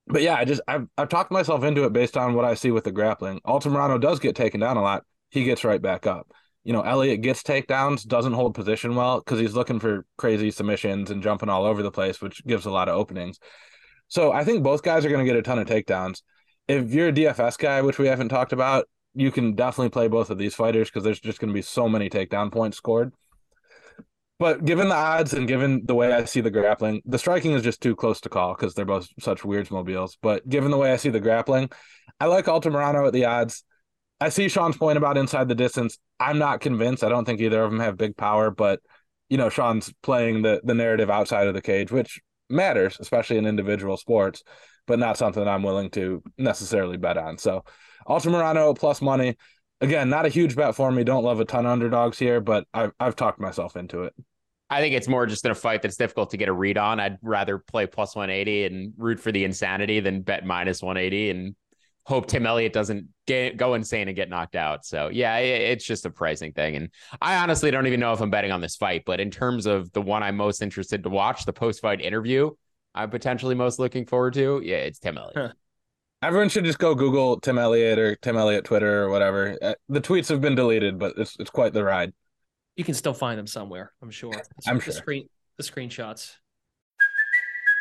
But 0.07 0.23
yeah, 0.23 0.35
I 0.35 0.45
just 0.45 0.61
I've 0.69 0.87
I've 0.99 1.09
talked 1.09 1.33
myself 1.33 1.64
into 1.64 1.85
it 1.85 1.93
based 1.93 2.17
on 2.17 2.35
what 2.35 2.45
I 2.45 2.55
see 2.55 2.71
with 2.71 2.85
the 2.85 2.93
grappling. 2.93 3.41
Altamirano 3.47 4.00
does 4.00 4.21
get 4.21 4.37
taken 4.37 4.61
down 4.61 4.76
a 4.76 4.83
lot. 4.83 5.03
He 5.31 5.45
gets 5.45 5.64
right 5.64 5.81
back 5.81 6.07
up. 6.07 6.31
You 6.62 6.73
know, 6.73 6.83
Elliott 6.83 7.21
gets 7.21 7.43
takedowns, 7.43 8.07
doesn't 8.07 8.33
hold 8.33 8.55
position 8.55 8.95
well 8.95 9.19
because 9.19 9.38
he's 9.38 9.55
looking 9.55 9.81
for 9.81 10.07
crazy 10.17 10.50
submissions 10.50 11.11
and 11.11 11.23
jumping 11.23 11.49
all 11.49 11.64
over 11.64 11.83
the 11.83 11.91
place, 11.91 12.21
which 12.21 12.45
gives 12.47 12.67
a 12.67 12.71
lot 12.71 12.88
of 12.88 12.97
openings. 12.97 13.38
So 14.14 14.30
I 14.30 14.44
think 14.44 14.62
both 14.62 14.85
guys 14.85 15.04
are 15.04 15.09
going 15.09 15.26
to 15.26 15.28
get 15.28 15.37
a 15.37 15.42
ton 15.42 15.59
of 15.59 15.66
takedowns. 15.66 16.23
If 16.68 16.92
you're 16.92 17.09
a 17.09 17.12
DFS 17.12 17.59
guy, 17.59 17.83
which 17.83 17.99
we 17.99 18.06
haven't 18.06 18.28
talked 18.28 18.52
about, 18.52 18.88
you 19.12 19.33
can 19.33 19.56
definitely 19.56 19.88
play 19.90 20.06
both 20.06 20.30
of 20.30 20.38
these 20.38 20.54
fighters 20.54 20.88
because 20.88 21.02
there's 21.02 21.18
just 21.18 21.40
going 21.40 21.49
to 21.49 21.54
be 21.54 21.62
so 21.62 21.88
many 21.88 22.09
takedown 22.09 22.52
points 22.52 22.76
scored. 22.76 23.12
But 24.38 24.64
given 24.64 24.88
the 24.88 24.94
odds 24.94 25.35
and 25.35 25.49
given 25.49 25.83
the 25.85 25.97
way 25.97 26.12
I 26.12 26.26
see 26.26 26.40
the 26.40 26.52
grappling, 26.52 27.02
the 27.04 27.18
striking 27.18 27.52
is 27.52 27.62
just 27.62 27.80
too 27.80 27.97
close 27.97 28.21
to 28.21 28.28
call 28.28 28.54
because 28.54 28.75
they're 28.75 28.85
both 28.85 29.09
such 29.18 29.44
weird 29.44 29.68
mobiles. 29.73 30.16
But 30.23 30.49
given 30.49 30.71
the 30.71 30.78
way 30.78 30.92
I 30.92 30.97
see 30.97 31.11
the 31.11 31.18
grappling, 31.18 31.71
I 32.21 32.26
like 32.26 32.44
Altamirano 32.44 33.09
at 33.09 33.12
the 33.12 33.25
odds. 33.25 33.64
I 34.21 34.28
see 34.28 34.49
Sean's 34.49 34.76
point 34.76 34.97
about 34.97 35.18
inside 35.18 35.49
the 35.49 35.56
distance. 35.56 35.99
I'm 36.21 36.38
not 36.38 36.61
convinced. 36.61 37.02
I 37.02 37.09
don't 37.09 37.25
think 37.25 37.40
either 37.40 37.64
of 37.64 37.73
them 37.73 37.80
have 37.80 37.97
big 37.97 38.16
power, 38.16 38.52
but 38.52 38.78
you 39.28 39.38
know, 39.38 39.49
Sean's 39.49 39.92
playing 40.04 40.42
the 40.42 40.61
the 40.62 40.75
narrative 40.75 41.11
outside 41.11 41.49
of 41.49 41.54
the 41.54 41.62
cage, 41.62 41.90
which 41.90 42.21
matters, 42.51 42.97
especially 43.01 43.39
in 43.39 43.47
individual 43.47 43.97
sports, 43.97 44.43
but 44.87 44.99
not 44.99 45.19
something 45.19 45.47
I'm 45.47 45.63
willing 45.63 45.91
to 45.91 46.23
necessarily 46.39 46.97
bet 46.97 47.17
on. 47.17 47.39
So 47.39 47.65
Altamirano 48.07 48.77
plus 48.77 49.01
money. 49.01 49.37
Again, 49.81 50.09
not 50.09 50.27
a 50.27 50.31
huge 50.31 50.57
bet 50.57 50.75
for 50.75 50.91
me. 50.91 51.05
Don't 51.05 51.25
love 51.25 51.41
a 51.41 51.45
ton 51.45 51.67
of 51.67 51.73
underdogs 51.73 52.19
here, 52.19 52.41
but 52.41 52.67
I've 52.73 52.93
I've 53.00 53.17
talked 53.17 53.41
myself 53.41 53.76
into 53.76 54.04
it. 54.04 54.15
I 54.71 54.80
think 54.80 54.95
it's 54.95 55.09
more 55.09 55.26
just 55.26 55.45
in 55.45 55.50
a 55.50 55.54
fight 55.54 55.83
that's 55.83 55.97
difficult 55.97 56.30
to 56.30 56.37
get 56.37 56.49
a 56.49 56.52
read 56.52 56.78
on. 56.78 56.99
I'd 56.99 57.19
rather 57.23 57.59
play 57.59 57.87
plus 57.87 58.17
180 58.17 58.65
and 58.65 58.95
root 58.97 59.21
for 59.21 59.30
the 59.30 59.45
insanity 59.45 60.00
than 60.00 60.23
bet 60.23 60.47
minus 60.47 60.83
180 60.83 61.30
and 61.30 61.57
hope 62.04 62.26
Tim 62.26 62.47
Elliott 62.47 62.73
doesn't 62.73 63.08
get, 63.26 63.56
go 63.56 63.75
insane 63.75 64.08
and 64.08 64.17
get 64.17 64.28
knocked 64.28 64.56
out. 64.56 64.84
So 64.84 65.08
yeah, 65.08 65.38
it's 65.38 65.84
just 65.84 66.06
a 66.06 66.10
pricing 66.10 66.52
thing. 66.52 66.76
And 66.76 66.90
I 67.21 67.36
honestly 67.36 67.71
don't 67.71 67.86
even 67.86 68.00
know 68.00 68.12
if 68.12 68.21
I'm 68.21 68.30
betting 68.30 68.52
on 68.52 68.60
this 68.60 68.76
fight, 68.76 69.04
but 69.06 69.21
in 69.21 69.30
terms 69.30 69.67
of 69.67 69.90
the 69.93 70.02
one 70.02 70.23
I'm 70.23 70.36
most 70.36 70.62
interested 70.62 71.02
to 71.02 71.08
watch, 71.08 71.45
the 71.45 71.52
post 71.52 71.80
fight 71.80 72.00
interview, 72.00 72.50
I'm 72.95 73.10
potentially 73.10 73.54
most 73.54 73.78
looking 73.78 74.06
forward 74.06 74.34
to. 74.34 74.60
Yeah, 74.62 74.76
it's 74.76 74.99
Tim 74.99 75.19
Elliott. 75.19 75.36
Huh. 75.36 75.52
Everyone 76.23 76.49
should 76.49 76.64
just 76.64 76.78
go 76.78 76.95
Google 76.95 77.40
Tim 77.40 77.58
Elliott 77.58 77.99
or 77.99 78.17
Tim 78.17 78.36
Elliott 78.36 78.64
Twitter 78.64 79.02
or 79.02 79.10
whatever. 79.10 79.58
Uh, 79.60 79.75
the 79.88 80.00
tweets 80.00 80.28
have 80.28 80.40
been 80.40 80.54
deleted, 80.54 80.99
but 80.99 81.14
it's 81.19 81.36
it's 81.38 81.50
quite 81.50 81.73
the 81.73 81.84
ride. 81.84 82.12
You 82.76 82.84
can 82.84 82.95
still 82.95 83.12
find 83.12 83.38
them 83.38 83.47
somewhere. 83.47 83.93
I'm 84.00 84.10
sure. 84.10 84.32
I'm 84.67 84.76
the 84.76 84.82
sure. 84.82 84.95
Screen 84.95 85.28
the 85.58 85.62
screenshots. 85.62 86.36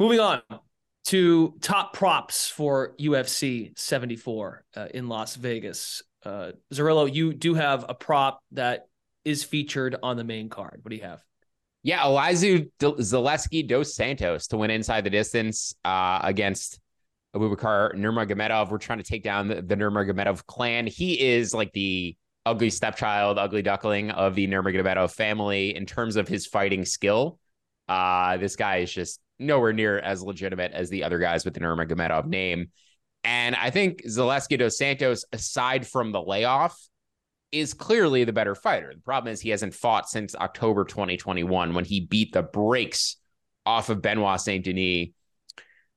Moving 0.00 0.20
on 0.20 0.40
to 1.08 1.54
top 1.60 1.92
props 1.92 2.48
for 2.48 2.94
UFC 2.98 3.78
74 3.78 4.64
uh, 4.74 4.86
in 4.94 5.10
Las 5.10 5.36
Vegas. 5.36 6.02
Uh, 6.24 6.52
Zerillo, 6.72 7.12
you 7.12 7.34
do 7.34 7.52
have 7.52 7.84
a 7.86 7.92
prop 7.92 8.42
that 8.52 8.86
is 9.26 9.44
featured 9.44 9.96
on 10.02 10.16
the 10.16 10.24
main 10.24 10.48
card. 10.48 10.80
What 10.80 10.88
do 10.88 10.96
you 10.96 11.02
have? 11.02 11.22
Yeah, 11.82 12.00
Elizeu 12.04 12.70
Zaleski 12.80 13.68
dos 13.68 13.94
Santos 13.94 14.46
to 14.46 14.56
win 14.56 14.70
inside 14.70 15.04
the 15.04 15.10
distance 15.10 15.74
uh, 15.84 16.20
against 16.22 16.80
Abubakar 17.36 17.94
Nurmagomedov. 17.94 18.70
We're 18.70 18.78
trying 18.78 19.00
to 19.00 19.04
take 19.04 19.22
down 19.22 19.48
the, 19.48 19.60
the 19.60 19.76
Nurmagomedov 19.76 20.46
clan. 20.46 20.86
He 20.86 21.20
is 21.20 21.52
like 21.52 21.72
the 21.72 22.16
ugly 22.46 22.70
stepchild, 22.70 23.36
ugly 23.36 23.60
duckling 23.60 24.12
of 24.12 24.34
the 24.34 24.46
Nurmagomedov 24.46 25.12
family 25.12 25.76
in 25.76 25.84
terms 25.84 26.16
of 26.16 26.26
his 26.26 26.46
fighting 26.46 26.86
skill. 26.86 27.38
Uh, 27.86 28.38
this 28.38 28.56
guy 28.56 28.78
is 28.78 28.90
just 28.90 29.20
nowhere 29.40 29.72
near 29.72 29.98
as 29.98 30.22
legitimate 30.22 30.72
as 30.72 30.90
the 30.90 31.04
other 31.04 31.18
guys 31.18 31.44
with 31.44 31.54
the 31.54 31.60
Nurmagomedov 31.60 32.26
name. 32.26 32.70
And 33.24 33.54
I 33.56 33.70
think 33.70 34.04
Zaleski 34.06 34.58
dos 34.58 34.78
Santos, 34.78 35.24
aside 35.32 35.86
from 35.86 36.12
the 36.12 36.22
layoff, 36.22 36.78
is 37.52 37.74
clearly 37.74 38.24
the 38.24 38.32
better 38.32 38.54
fighter. 38.54 38.92
The 38.94 39.02
problem 39.02 39.32
is 39.32 39.40
he 39.40 39.50
hasn't 39.50 39.74
fought 39.74 40.08
since 40.08 40.34
October 40.34 40.84
2021 40.84 41.74
when 41.74 41.84
he 41.84 42.00
beat 42.00 42.32
the 42.32 42.42
brakes 42.42 43.16
off 43.66 43.88
of 43.88 44.00
Benoit 44.00 44.40
Saint 44.40 44.64
Denis. 44.64 45.08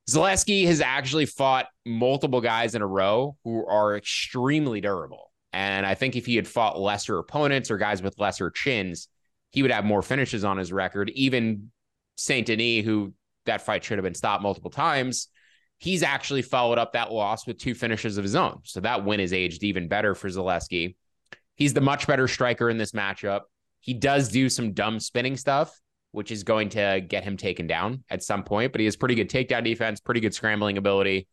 Zaleski 0.10 0.66
has 0.66 0.82
actually 0.82 1.26
fought 1.26 1.68
multiple 1.86 2.42
guys 2.42 2.76
in 2.76 2.82
a 2.82 2.88
row 2.88 3.38
who 3.44 3.66
are 3.66 3.96
extremely 3.96 4.82
durable. 4.82 5.32
And 5.54 5.86
I 5.86 5.94
think 5.94 6.16
if 6.16 6.26
he 6.26 6.36
had 6.36 6.48
fought 6.48 6.80
lesser 6.80 7.20
opponents 7.20 7.70
or 7.72 7.78
guys 7.78 8.02
with 8.02 8.20
lesser 8.20 8.50
chins, 8.50 9.08
he 9.52 9.62
would 9.62 9.72
have 9.72 9.86
more 9.86 10.02
finishes 10.02 10.44
on 10.44 10.58
his 10.58 10.74
record. 10.74 11.12
Even 11.12 11.72
Saint 12.18 12.48
Denis, 12.48 12.84
who 12.84 13.14
that 13.46 13.62
fight 13.62 13.84
should 13.84 13.98
have 13.98 14.04
been 14.04 14.14
stopped 14.14 14.44
multiple 14.44 14.72
times. 14.72 15.28
He's 15.78 16.04
actually 16.04 16.42
followed 16.42 16.78
up 16.78 16.94
that 16.94 17.12
loss 17.12 17.46
with 17.46 17.58
two 17.58 17.74
finishes 17.74 18.18
of 18.18 18.24
his 18.24 18.36
own. 18.36 18.60
So 18.64 18.80
that 18.80 19.04
win 19.04 19.20
is 19.20 19.34
aged 19.34 19.64
even 19.64 19.88
better 19.88 20.16
for 20.16 20.30
Zaleski. 20.30 20.96
He's 21.56 21.74
the 21.74 21.82
much 21.82 22.08
better 22.08 22.28
striker 22.28 22.70
in 22.70 22.78
this 22.78 22.94
matchup. 22.94 23.42
He 23.82 23.94
does 23.94 24.30
do 24.30 24.50
some 24.50 24.72
dumb 24.72 25.00
spinning 25.00 25.36
stuff, 25.36 25.78
which 26.12 26.32
is 26.32 26.44
going 26.44 26.70
to 26.70 27.02
get 27.06 27.24
him 27.24 27.38
taken 27.38 27.68
down 27.68 28.04
at 28.10 28.24
some 28.24 28.44
point, 28.44 28.72
but 28.72 28.80
he 28.80 28.86
has 28.86 28.96
pretty 28.96 29.16
good 29.16 29.30
takedown 29.30 29.64
defense, 29.64 30.00
pretty 30.00 30.22
good 30.22 30.34
scrambling 30.34 30.78
ability. 30.78 31.28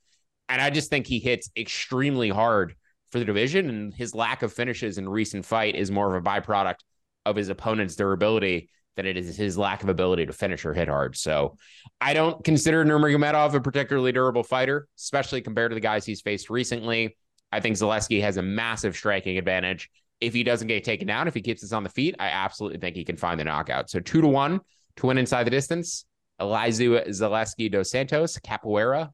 And 0.49 0.61
I 0.61 0.71
just 0.71 0.91
think 0.91 1.07
he 1.07 1.21
hits 1.21 1.49
extremely 1.57 2.29
hard 2.29 2.75
for 3.13 3.19
the 3.21 3.25
division. 3.25 3.69
And 3.69 3.95
his 3.95 4.15
lack 4.15 4.43
of 4.43 4.53
finishes 4.53 4.99
in 4.99 5.09
recent 5.09 5.47
fight 5.47 5.77
is 5.77 5.91
more 5.91 6.15
of 6.15 6.21
a 6.21 6.29
byproduct 6.29 6.79
of 7.25 7.37
his 7.37 7.51
opponent's 7.51 7.95
durability 7.95 8.71
than 8.97 9.07
it 9.07 9.17
is 9.17 9.37
his 9.37 9.57
lack 9.57 9.83
of 9.83 9.89
ability 9.89 10.27
to 10.27 10.33
finish 10.33 10.65
or 10.65 10.75
hit 10.75 10.89
hard. 10.89 11.17
So 11.17 11.57
I 12.01 12.13
don't 12.13 12.43
consider 12.45 12.85
Nurmagomedov 12.85 13.55
a 13.55 13.61
particularly 13.61 14.13
durable 14.13 14.43
fighter, 14.43 14.89
especially 14.99 15.41
compared 15.41 15.71
to 15.71 15.75
the 15.75 15.81
guys 15.81 16.05
he's 16.05 16.21
faced 16.21 16.51
recently. 16.51 17.17
I 17.53 17.61
think 17.61 17.77
Zaleski 17.77 18.21
has 18.21 18.37
a 18.37 18.43
massive 18.43 18.97
striking 18.97 19.39
advantage. 19.39 19.91
If 20.21 20.35
he 20.35 20.45
doesn't 20.45 20.69
get 20.69 20.85
taken 20.85 21.07
down, 21.07 21.29
if 21.29 21.35
he 21.35 21.41
keeps 21.41 21.65
us 21.65 21.73
on 21.73 21.83
the 21.83 21.89
feet, 21.89 22.15
I 22.19 22.27
absolutely 22.27 22.79
think 22.79 22.95
he 22.97 23.05
can 23.05 23.17
find 23.17 23.41
the 23.41 23.45
knockout. 23.45 23.91
So 23.91 24.01
two 24.01 24.21
to 24.21 24.29
one 24.29 24.61
to 24.97 25.07
win 25.07 25.19
inside 25.19 25.45
the 25.45 25.51
distance. 25.51 26.05
Elizeu 26.41 27.07
Zaleski 27.09 27.71
dos 27.71 27.91
Santos, 27.91 28.39
Capoeira. 28.39 29.11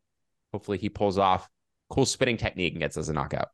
Hopefully 0.53 0.79
he 0.79 0.89
pulls 0.89 1.19
off 1.19 1.49
cool 1.91 2.07
spinning 2.07 2.37
technique 2.37 2.73
and 2.73 2.81
gets 2.81 2.97
us 2.97 3.09
a 3.09 3.13
knockout. 3.13 3.49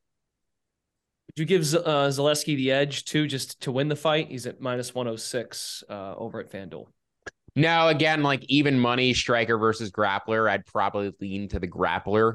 Would 1.37 1.41
you 1.41 1.47
give 1.47 1.63
uh, 1.75 2.09
Zaleski 2.09 2.57
the 2.57 2.73
edge 2.73 3.05
too, 3.05 3.27
just 3.27 3.63
to 3.63 3.73
win 3.73 3.89
the 3.89 3.97
fight? 3.97 4.29
He's 4.29 4.47
at 4.47 4.61
minus 4.61 4.95
106 4.95 5.85
uh, 5.89 6.15
over 6.17 6.41
at 6.41 6.51
FanDuel. 6.51 6.87
No, 7.55 7.89
again, 7.89 8.23
like 8.23 8.45
even 8.49 8.79
money 8.79 9.15
striker 9.15 9.59
versus 9.59 9.91
grappler, 9.91 10.51
I'd 10.51 10.67
probably 10.67 11.13
lean 11.21 11.49
to 11.49 11.59
the 11.59 11.69
grappler 11.69 12.35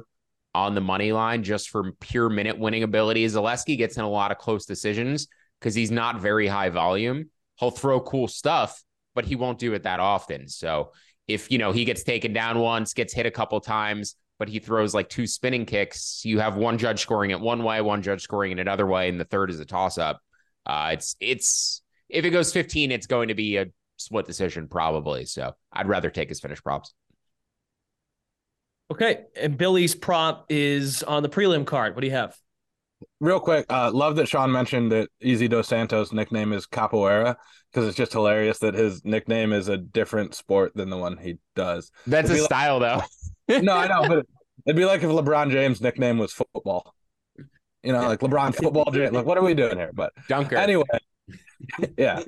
on 0.53 0.73
the 0.73 0.81
money 0.81 1.11
line 1.11 1.43
just 1.43 1.69
for 1.69 1.91
pure 1.99 2.29
minute 2.29 2.57
winning 2.57 2.83
ability. 2.83 3.25
Zaleski 3.25 3.77
gets 3.77 3.97
in 3.97 4.03
a 4.03 4.09
lot 4.09 4.31
of 4.31 4.39
close 4.39 4.65
decisions 4.65 5.27
because 5.59 5.75
he's 5.75 5.91
not 5.91 6.19
very 6.19 6.47
high 6.47 6.69
volume. 6.69 7.29
He'll 7.59 7.71
throw 7.71 7.99
cool 7.99 8.27
stuff, 8.27 8.83
but 9.13 9.25
he 9.25 9.35
won't 9.35 9.59
do 9.59 9.73
it 9.73 9.83
that 9.83 9.99
often. 9.99 10.47
So 10.47 10.91
if 11.27 11.51
you 11.51 11.57
know 11.57 11.71
he 11.71 11.85
gets 11.85 12.03
taken 12.03 12.33
down 12.33 12.59
once, 12.59 12.93
gets 12.93 13.13
hit 13.13 13.25
a 13.25 13.31
couple 13.31 13.59
times, 13.59 14.15
but 14.39 14.49
he 14.49 14.59
throws 14.59 14.93
like 14.93 15.09
two 15.09 15.27
spinning 15.27 15.65
kicks. 15.65 16.21
You 16.23 16.39
have 16.39 16.55
one 16.55 16.77
judge 16.77 17.01
scoring 17.01 17.31
it 17.31 17.39
one 17.39 17.63
way, 17.63 17.81
one 17.81 18.01
judge 18.01 18.21
scoring 18.21 18.51
it 18.51 18.59
another 18.59 18.85
way, 18.85 19.09
and 19.09 19.19
the 19.19 19.25
third 19.25 19.49
is 19.49 19.59
a 19.59 19.65
toss 19.65 19.97
up. 19.97 20.19
Uh, 20.65 20.91
it's 20.93 21.15
it's 21.19 21.81
if 22.09 22.25
it 22.25 22.29
goes 22.29 22.53
15, 22.53 22.91
it's 22.91 23.07
going 23.07 23.29
to 23.29 23.35
be 23.35 23.57
a 23.57 23.67
split 23.97 24.25
decision 24.25 24.67
probably. 24.67 25.25
So 25.25 25.53
I'd 25.73 25.87
rather 25.87 26.09
take 26.09 26.29
his 26.29 26.39
finish 26.39 26.61
props. 26.61 26.93
Okay, 28.89 29.25
and 29.35 29.57
Billy's 29.57 29.95
prop 29.95 30.45
is 30.49 31.03
on 31.03 31.21
the 31.21 31.29
prelim 31.29 31.65
card. 31.65 31.93
What 31.95 32.01
do 32.01 32.07
you 32.07 32.13
have? 32.13 32.37
Real 33.19 33.39
quick, 33.39 33.65
uh, 33.69 33.91
love 33.91 34.15
that 34.15 34.27
Sean 34.27 34.51
mentioned 34.51 34.91
that 34.91 35.09
Easy 35.21 35.47
Dos 35.47 35.67
Santos' 35.67 36.13
nickname 36.13 36.53
is 36.53 36.65
Capoeira 36.65 37.35
because 37.71 37.87
it's 37.87 37.97
just 37.97 38.13
hilarious 38.13 38.59
that 38.59 38.73
his 38.73 39.03
nickname 39.03 39.53
is 39.53 39.67
a 39.67 39.77
different 39.77 40.33
sport 40.33 40.71
than 40.73 40.89
the 40.89 40.97
one 40.97 41.17
he 41.17 41.37
does. 41.55 41.91
That's 42.07 42.29
It'd 42.29 42.39
a 42.39 42.41
be 42.41 42.45
style, 42.45 42.79
though. 42.79 43.01
Like, 43.47 43.63
no, 43.63 43.73
I 43.73 43.87
know, 43.87 44.07
but 44.07 44.25
it'd 44.65 44.75
be 44.75 44.85
like 44.85 45.03
if 45.03 45.09
LeBron 45.09 45.51
James' 45.51 45.81
nickname 45.81 46.17
was 46.17 46.33
football. 46.33 46.93
You 47.83 47.93
know, 47.93 48.07
like 48.07 48.19
LeBron 48.19 48.55
football. 48.55 48.91
James. 48.91 49.13
Like, 49.13 49.25
what 49.25 49.37
are 49.37 49.43
we 49.43 49.53
doing 49.53 49.77
here? 49.77 49.91
But 49.93 50.11
Dunker. 50.27 50.57
anyway, 50.57 50.83
yeah. 51.97 52.21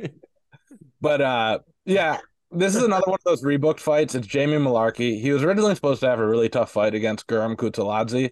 But 1.02 1.22
uh, 1.22 1.60
yeah, 1.86 2.20
this 2.52 2.76
is 2.76 2.84
another 2.84 3.06
one 3.06 3.16
of 3.16 3.24
those 3.26 3.44
rebooked 3.44 3.80
fights. 3.80 4.16
It's 4.16 4.28
Jamie 4.28 4.58
Mullarkey. 4.58 5.20
He 5.20 5.32
was 5.32 5.44
originally 5.44 5.76
supposed 5.76 6.00
to 6.02 6.08
have 6.08 6.20
a 6.20 6.28
really 6.28 6.50
tough 6.50 6.72
fight 6.72 6.96
against 6.96 7.28
Guram 7.28 7.56
Kutateladze. 7.56 8.32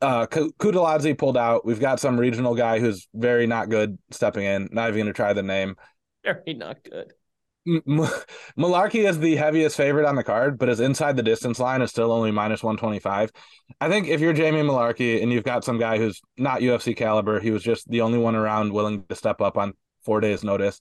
Uh, 0.00 0.26
Kutateladze 0.26 1.16
pulled 1.16 1.36
out. 1.36 1.64
We've 1.64 1.80
got 1.80 2.00
some 2.00 2.18
regional 2.18 2.54
guy 2.54 2.78
who's 2.78 3.08
very 3.14 3.46
not 3.46 3.70
good 3.70 3.98
stepping 4.10 4.44
in. 4.44 4.68
Not 4.72 4.88
even 4.88 5.02
going 5.02 5.06
to 5.06 5.12
try 5.12 5.32
the 5.32 5.42
name. 5.42 5.76
Very 6.24 6.54
not 6.54 6.82
good. 6.82 7.12
M- 7.66 7.82
Mullarkey 8.58 9.08
is 9.08 9.18
the 9.18 9.36
heaviest 9.36 9.76
favorite 9.76 10.06
on 10.06 10.16
the 10.16 10.24
card, 10.24 10.58
but 10.58 10.68
his 10.68 10.80
inside 10.80 11.16
the 11.16 11.22
distance 11.22 11.58
line 11.58 11.82
is 11.82 11.90
still 11.90 12.12
only 12.12 12.30
minus 12.30 12.62
125. 12.62 13.30
I 13.80 13.88
think 13.88 14.08
if 14.08 14.20
you're 14.20 14.32
Jamie 14.32 14.62
Mullarkey 14.62 15.22
and 15.22 15.32
you've 15.32 15.44
got 15.44 15.64
some 15.64 15.78
guy 15.78 15.98
who's 15.98 16.20
not 16.36 16.60
UFC 16.60 16.96
caliber, 16.96 17.40
he 17.40 17.50
was 17.50 17.62
just 17.62 17.88
the 17.88 18.02
only 18.02 18.18
one 18.18 18.34
around 18.34 18.72
willing 18.72 19.04
to 19.04 19.14
step 19.14 19.40
up 19.40 19.56
on 19.56 19.74
four 20.04 20.20
days' 20.20 20.44
notice. 20.44 20.80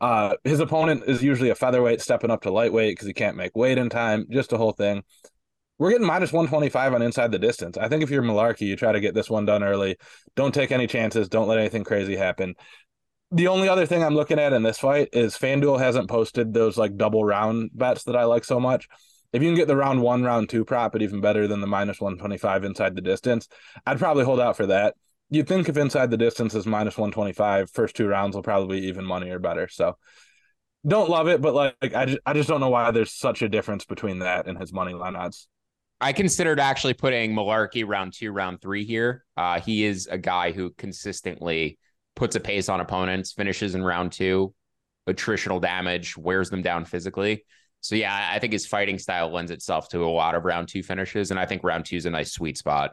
Uh, 0.00 0.34
his 0.44 0.60
opponent 0.60 1.04
is 1.06 1.22
usually 1.22 1.50
a 1.50 1.54
featherweight 1.54 2.00
stepping 2.00 2.30
up 2.30 2.42
to 2.42 2.50
lightweight 2.50 2.92
because 2.92 3.06
he 3.06 3.12
can't 3.12 3.36
make 3.36 3.56
weight 3.56 3.78
in 3.78 3.88
time. 3.90 4.26
Just 4.30 4.52
a 4.52 4.56
whole 4.56 4.72
thing. 4.72 5.02
We're 5.78 5.90
getting 5.90 6.06
minus 6.06 6.32
125 6.32 6.92
on 6.92 7.02
inside 7.02 7.32
the 7.32 7.38
distance. 7.38 7.78
I 7.78 7.88
think 7.88 8.02
if 8.02 8.10
you're 8.10 8.22
Mullarkey, 8.22 8.62
you 8.62 8.76
try 8.76 8.92
to 8.92 9.00
get 9.00 9.14
this 9.14 9.30
one 9.30 9.46
done 9.46 9.62
early. 9.62 9.96
Don't 10.36 10.52
take 10.54 10.72
any 10.72 10.86
chances. 10.86 11.28
Don't 11.28 11.48
let 11.48 11.58
anything 11.58 11.84
crazy 11.84 12.16
happen. 12.16 12.54
The 13.32 13.48
only 13.48 13.68
other 13.68 13.86
thing 13.86 14.02
I'm 14.02 14.14
looking 14.14 14.38
at 14.38 14.52
in 14.52 14.62
this 14.62 14.78
fight 14.78 15.10
is 15.12 15.36
FanDuel 15.36 15.78
hasn't 15.78 16.08
posted 16.08 16.52
those 16.52 16.76
like 16.76 16.96
double 16.96 17.24
round 17.24 17.70
bets 17.72 18.04
that 18.04 18.16
I 18.16 18.24
like 18.24 18.44
so 18.44 18.58
much. 18.58 18.88
If 19.32 19.42
you 19.42 19.48
can 19.48 19.56
get 19.56 19.68
the 19.68 19.76
round 19.76 20.02
one, 20.02 20.24
round 20.24 20.48
two 20.48 20.64
prop, 20.64 20.96
it 20.96 21.02
even 21.02 21.20
better 21.20 21.46
than 21.46 21.60
the 21.60 21.66
minus 21.68 22.00
125 22.00 22.64
inside 22.64 22.96
the 22.96 23.00
distance. 23.00 23.46
I'd 23.86 24.00
probably 24.00 24.24
hold 24.24 24.40
out 24.40 24.56
for 24.56 24.66
that 24.66 24.94
you'd 25.30 25.48
think 25.48 25.68
if 25.68 25.76
inside 25.76 26.10
the 26.10 26.16
distance 26.16 26.54
is 26.54 26.66
minus 26.66 26.98
125 26.98 27.70
first 27.70 27.96
two 27.96 28.06
rounds 28.06 28.34
will 28.34 28.42
probably 28.42 28.80
be 28.80 28.88
even 28.88 29.04
money 29.04 29.30
or 29.30 29.38
better 29.38 29.68
so 29.68 29.96
don't 30.86 31.08
love 31.08 31.28
it 31.28 31.40
but 31.40 31.54
like 31.54 31.74
I 31.94 32.06
just, 32.06 32.18
I 32.26 32.32
just 32.34 32.48
don't 32.48 32.60
know 32.60 32.68
why 32.68 32.90
there's 32.90 33.12
such 33.12 33.42
a 33.42 33.48
difference 33.48 33.84
between 33.84 34.18
that 34.18 34.46
and 34.46 34.58
his 34.58 34.72
money 34.72 34.92
line 34.92 35.16
odds 35.16 35.48
I 36.02 36.14
considered 36.14 36.58
actually 36.58 36.94
putting 36.94 37.34
Mullarkey 37.34 37.86
round 37.86 38.14
two, 38.14 38.32
round 38.32 38.62
three 38.62 38.86
here. 38.86 39.26
Uh, 39.36 39.60
he 39.60 39.84
is 39.84 40.06
a 40.06 40.16
guy 40.16 40.50
who 40.50 40.70
consistently 40.78 41.78
puts 42.16 42.36
a 42.36 42.40
pace 42.40 42.68
on 42.68 42.80
opponents, 42.80 43.32
finishes 43.32 43.74
in 43.74 43.82
round 43.82 44.12
two, 44.12 44.54
attritional 45.08 45.60
damage, 45.60 46.16
wears 46.16 46.50
them 46.50 46.62
down 46.62 46.84
physically. 46.84 47.44
So 47.80 47.94
yeah, 47.94 48.30
I 48.32 48.38
think 48.38 48.52
his 48.52 48.66
fighting 48.66 48.98
style 48.98 49.32
lends 49.32 49.50
itself 49.50 49.88
to 49.90 50.04
a 50.04 50.06
lot 50.06 50.34
of 50.34 50.44
round 50.44 50.68
two 50.68 50.82
finishes, 50.82 51.30
and 51.30 51.40
I 51.40 51.46
think 51.46 51.64
round 51.64 51.86
two 51.86 51.96
is 51.96 52.06
a 52.06 52.10
nice 52.10 52.32
sweet 52.32 52.58
spot. 52.58 52.92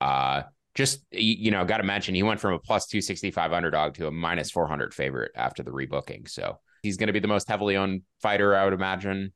Uh, 0.00 0.42
just 0.74 1.00
you 1.10 1.50
know, 1.50 1.64
got 1.64 1.78
to 1.78 1.82
mention 1.82 2.14
he 2.14 2.22
went 2.22 2.38
from 2.38 2.54
a 2.54 2.58
plus 2.58 2.86
265 2.86 3.52
underdog 3.52 3.94
to 3.94 4.06
a 4.06 4.10
minus 4.10 4.50
400 4.50 4.94
favorite 4.94 5.32
after 5.34 5.62
the 5.62 5.72
rebooking. 5.72 6.28
So 6.28 6.58
he's 6.82 6.96
going 6.96 7.08
to 7.08 7.12
be 7.12 7.18
the 7.18 7.28
most 7.28 7.48
heavily 7.48 7.76
owned 7.76 8.02
fighter, 8.20 8.54
I 8.54 8.64
would 8.64 8.74
imagine. 8.74 9.32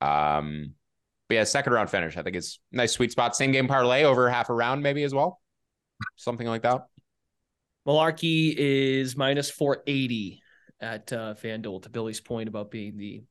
Um, 0.00 0.74
but 1.28 1.34
yeah, 1.34 1.44
second 1.44 1.72
round 1.72 1.90
finish, 1.90 2.16
I 2.16 2.22
think 2.22 2.36
it's 2.36 2.60
nice 2.70 2.92
sweet 2.92 3.10
spot. 3.10 3.34
Same 3.34 3.50
game 3.50 3.66
parlay 3.66 4.04
over 4.04 4.28
half 4.30 4.48
a 4.48 4.54
round, 4.54 4.82
maybe 4.82 5.02
as 5.02 5.12
well, 5.12 5.40
something 6.16 6.46
like 6.46 6.62
that. 6.62 6.86
Mullarkey 7.86 8.54
is 8.56 9.16
minus 9.16 9.50
480 9.50 10.42
at 10.80 11.12
uh, 11.12 11.34
FanDuel. 11.34 11.82
To 11.82 11.88
Billy's 11.90 12.20
point 12.20 12.48
about 12.48 12.70
being 12.70 12.96
the 12.96 13.22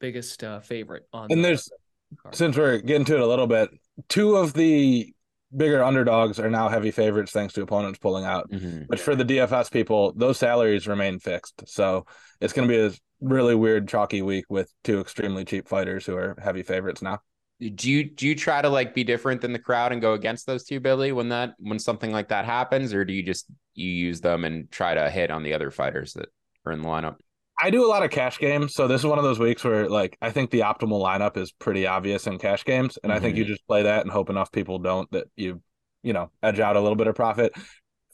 biggest 0.00 0.44
uh, 0.44 0.60
favorite 0.60 1.04
on. 1.12 1.30
And 1.30 1.42
the 1.42 1.48
there's 1.48 1.70
card. 2.22 2.34
since 2.34 2.56
we're 2.56 2.78
getting 2.78 3.04
to 3.06 3.14
it 3.14 3.20
a 3.20 3.26
little 3.26 3.46
bit, 3.46 3.70
two 4.08 4.36
of 4.36 4.52
the 4.52 5.12
bigger 5.56 5.82
underdogs 5.82 6.40
are 6.40 6.50
now 6.50 6.68
heavy 6.68 6.90
favorites 6.90 7.32
thanks 7.32 7.54
to 7.54 7.62
opponents 7.62 7.98
pulling 7.98 8.24
out. 8.24 8.50
Mhm. 8.50 8.86
But 8.88 8.98
for 8.98 9.14
the 9.14 9.24
DFS 9.24 9.70
people, 9.70 10.12
those 10.16 10.38
salaries 10.38 10.88
remain 10.88 11.18
fixed. 11.18 11.62
So 11.66 12.06
it's 12.40 12.52
going 12.52 12.68
to 12.68 12.72
be 12.74 12.80
a 12.80 12.90
really 13.20 13.54
weird, 13.54 13.88
chalky 13.88 14.20
week 14.22 14.46
with 14.48 14.72
two 14.82 15.00
extremely 15.00 15.44
cheap 15.44 15.68
fighters 15.68 16.06
who 16.06 16.16
are 16.16 16.36
heavy 16.42 16.62
favorites 16.62 17.02
now. 17.02 17.20
Do 17.70 17.90
you 17.90 18.04
do 18.04 18.26
you 18.26 18.34
try 18.34 18.60
to 18.60 18.68
like 18.68 18.94
be 18.94 19.04
different 19.04 19.40
than 19.40 19.52
the 19.52 19.58
crowd 19.58 19.92
and 19.92 20.00
go 20.00 20.12
against 20.12 20.46
those 20.46 20.64
two, 20.64 20.80
Billy, 20.80 21.12
when 21.12 21.30
that 21.30 21.54
when 21.58 21.78
something 21.78 22.12
like 22.12 22.28
that 22.28 22.44
happens, 22.44 22.92
or 22.92 23.04
do 23.04 23.12
you 23.12 23.22
just 23.22 23.46
you 23.74 23.88
use 23.88 24.20
them 24.20 24.44
and 24.44 24.70
try 24.70 24.94
to 24.94 25.10
hit 25.10 25.30
on 25.30 25.42
the 25.42 25.54
other 25.54 25.70
fighters 25.70 26.12
that 26.14 26.28
are 26.66 26.72
in 26.72 26.82
the 26.82 26.88
lineup? 26.88 27.16
I 27.60 27.70
do 27.70 27.86
a 27.86 27.88
lot 27.88 28.02
of 28.02 28.10
cash 28.10 28.38
games, 28.38 28.74
so 28.74 28.88
this 28.88 29.00
is 29.00 29.06
one 29.06 29.18
of 29.18 29.24
those 29.24 29.38
weeks 29.38 29.64
where 29.64 29.88
like 29.88 30.18
I 30.20 30.30
think 30.30 30.50
the 30.50 30.60
optimal 30.60 31.02
lineup 31.02 31.36
is 31.36 31.52
pretty 31.52 31.86
obvious 31.86 32.26
in 32.26 32.38
cash 32.38 32.64
games, 32.64 32.98
and 33.02 33.12
I 33.12 33.20
think 33.20 33.36
you 33.36 33.44
mm-hmm. 33.44 33.52
just 33.52 33.66
play 33.66 33.84
that 33.84 34.02
and 34.02 34.10
hope 34.10 34.28
enough 34.28 34.52
people 34.52 34.78
don't 34.78 35.10
that 35.12 35.28
you 35.36 35.62
you 36.02 36.12
know 36.12 36.30
edge 36.42 36.60
out 36.60 36.76
a 36.76 36.80
little 36.80 36.96
bit 36.96 37.06
of 37.06 37.14
profit. 37.14 37.52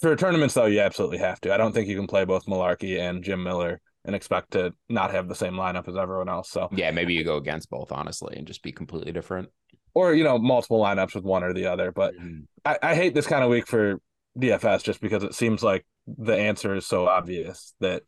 For 0.01 0.15
tournaments 0.17 0.55
though, 0.55 0.67
you 0.67 0.81
absolutely 0.81 1.19
have 1.19 1.41
to. 1.41 1.53
I 1.53 1.57
don't 1.57 1.73
think 1.73 1.89
you 1.89 1.97
can 1.97 2.07
play 2.07 2.25
both 2.25 2.47
Mullarkey 2.47 2.99
and 3.01 3.25
Jim 3.25 3.43
Miller 3.43 3.81
and 4.05 4.15
expect 4.15 4.53
to 4.53 4.73
not 4.89 5.11
have 5.11 5.29
the 5.29 5.35
same 5.35 5.55
lineup 5.55 5.89
as 5.89 5.97
everyone 5.97 6.29
else. 6.29 6.51
So 6.51 6.69
Yeah, 6.73 6.91
maybe 6.91 7.15
you 7.15 7.25
go 7.25 7.37
against 7.37 7.71
both, 7.71 7.93
honestly, 7.93 8.37
and 8.37 8.47
just 8.47 8.63
be 8.63 8.73
completely 8.73 9.13
different. 9.13 9.49
or 9.93 10.15
you 10.15 10.23
know 10.25 10.39
multiple 10.39 10.81
lineups 10.81 11.15
with 11.15 11.25
one 11.25 11.43
or 11.43 11.53
the 11.53 11.67
other. 11.67 11.93
But 11.93 12.15
mm-hmm. 12.15 12.41
I, 12.65 12.79
I 12.83 12.95
hate 12.95 13.15
this 13.15 13.27
kind 13.27 13.43
of 13.43 13.51
week 13.51 13.67
for 13.67 14.01
DFS 14.39 14.85
just 14.85 15.01
because 15.01 15.23
it 15.23 15.35
seems 15.35 15.63
like 15.63 15.85
the 16.07 16.37
answer 16.37 16.75
is 16.75 16.87
so 16.87 17.09
obvious 17.09 17.75
that 17.81 18.03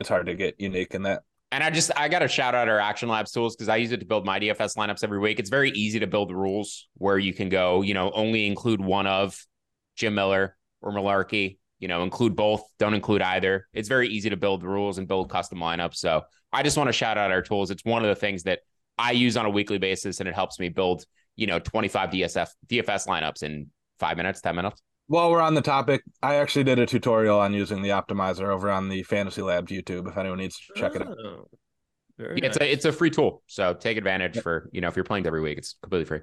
it's 0.00 0.08
hard 0.08 0.26
to 0.26 0.34
get 0.34 0.56
unique 0.58 0.94
in 0.94 1.02
that. 1.02 1.22
And 1.52 1.62
I 1.62 1.70
just 1.70 1.90
I 1.96 2.08
got 2.08 2.20
to 2.20 2.28
shout 2.28 2.54
out 2.54 2.68
our 2.68 2.80
Action 2.80 3.08
Labs 3.08 3.30
tools 3.30 3.54
because 3.54 3.68
I 3.68 3.76
use 3.76 3.92
it 3.92 4.00
to 4.00 4.06
build 4.06 4.24
my 4.24 4.40
DFS 4.40 4.76
lineups 4.76 5.04
every 5.04 5.18
week. 5.18 5.38
It's 5.38 5.50
very 5.50 5.70
easy 5.70 6.00
to 6.00 6.06
build 6.06 6.32
rules 6.32 6.88
where 6.94 7.18
you 7.18 7.32
can 7.32 7.48
go, 7.48 7.82
you 7.82 7.94
know, 7.94 8.10
only 8.12 8.46
include 8.46 8.80
one 8.80 9.06
of 9.06 9.38
Jim 9.96 10.14
Miller 10.14 10.56
or 10.82 10.92
Mullarkey. 10.92 11.58
You 11.84 11.88
know, 11.88 12.02
include 12.02 12.34
both, 12.34 12.62
don't 12.78 12.94
include 12.94 13.20
either. 13.20 13.68
It's 13.74 13.90
very 13.90 14.08
easy 14.08 14.30
to 14.30 14.38
build 14.38 14.62
rules 14.64 14.96
and 14.96 15.06
build 15.06 15.28
custom 15.28 15.58
lineups. 15.58 15.96
So 15.96 16.22
I 16.50 16.62
just 16.62 16.78
want 16.78 16.88
to 16.88 16.94
shout 16.94 17.18
out 17.18 17.30
our 17.30 17.42
tools. 17.42 17.70
It's 17.70 17.84
one 17.84 18.02
of 18.02 18.08
the 18.08 18.14
things 18.14 18.44
that 18.44 18.60
I 18.96 19.10
use 19.12 19.36
on 19.36 19.44
a 19.44 19.50
weekly 19.50 19.76
basis, 19.76 20.18
and 20.18 20.26
it 20.26 20.34
helps 20.34 20.58
me 20.58 20.70
build, 20.70 21.04
you 21.36 21.46
know, 21.46 21.58
25 21.58 22.08
DSF 22.08 22.48
DFS 22.68 23.06
lineups 23.06 23.42
in 23.42 23.66
five 23.98 24.16
minutes, 24.16 24.40
10 24.40 24.56
minutes. 24.56 24.80
While 25.08 25.30
we're 25.30 25.42
on 25.42 25.52
the 25.52 25.60
topic, 25.60 26.00
I 26.22 26.36
actually 26.36 26.64
did 26.64 26.78
a 26.78 26.86
tutorial 26.86 27.38
on 27.38 27.52
using 27.52 27.82
the 27.82 27.90
optimizer 27.90 28.48
over 28.48 28.70
on 28.70 28.88
the 28.88 29.02
Fantasy 29.02 29.42
Labs 29.42 29.70
YouTube. 29.70 30.08
If 30.08 30.16
anyone 30.16 30.38
needs 30.38 30.58
to 30.58 30.80
check 30.80 30.96
it 30.96 31.02
out. 31.02 31.18
Oh, 31.22 31.50
very 32.16 32.38
It's 32.40 32.58
nice. 32.58 32.66
a 32.66 32.72
it's 32.72 32.84
a 32.86 32.92
free 32.92 33.10
tool. 33.10 33.42
So 33.46 33.74
take 33.74 33.98
advantage 33.98 34.40
for, 34.40 34.70
you 34.72 34.80
know, 34.80 34.88
if 34.88 34.96
you're 34.96 35.04
playing 35.04 35.26
every 35.26 35.42
week, 35.42 35.58
it's 35.58 35.76
completely 35.82 36.06
free. 36.06 36.20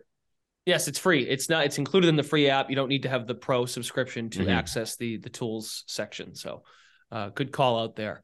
Yes, 0.66 0.88
it's 0.88 1.00
free. 1.00 1.24
It's 1.28 1.50
not. 1.50 1.66
It's 1.66 1.78
included 1.80 2.08
in 2.08 2.16
the 2.16 2.24
free 2.24 2.50
app. 2.50 2.70
You 2.70 2.76
don't 2.76 2.90
need 2.90 3.04
to 3.04 3.10
have 3.10 3.26
the 3.28 3.34
pro 3.36 3.66
subscription 3.66 4.30
to 4.32 4.42
Mhm. 4.46 4.52
access 4.52 4.96
the 4.96 5.18
the 5.18 5.30
tools 5.30 5.84
section. 5.88 6.36
So, 6.36 6.64
uh, 7.12 7.30
good 7.30 7.52
call 7.52 7.80
out 7.80 7.96
there. 7.96 8.24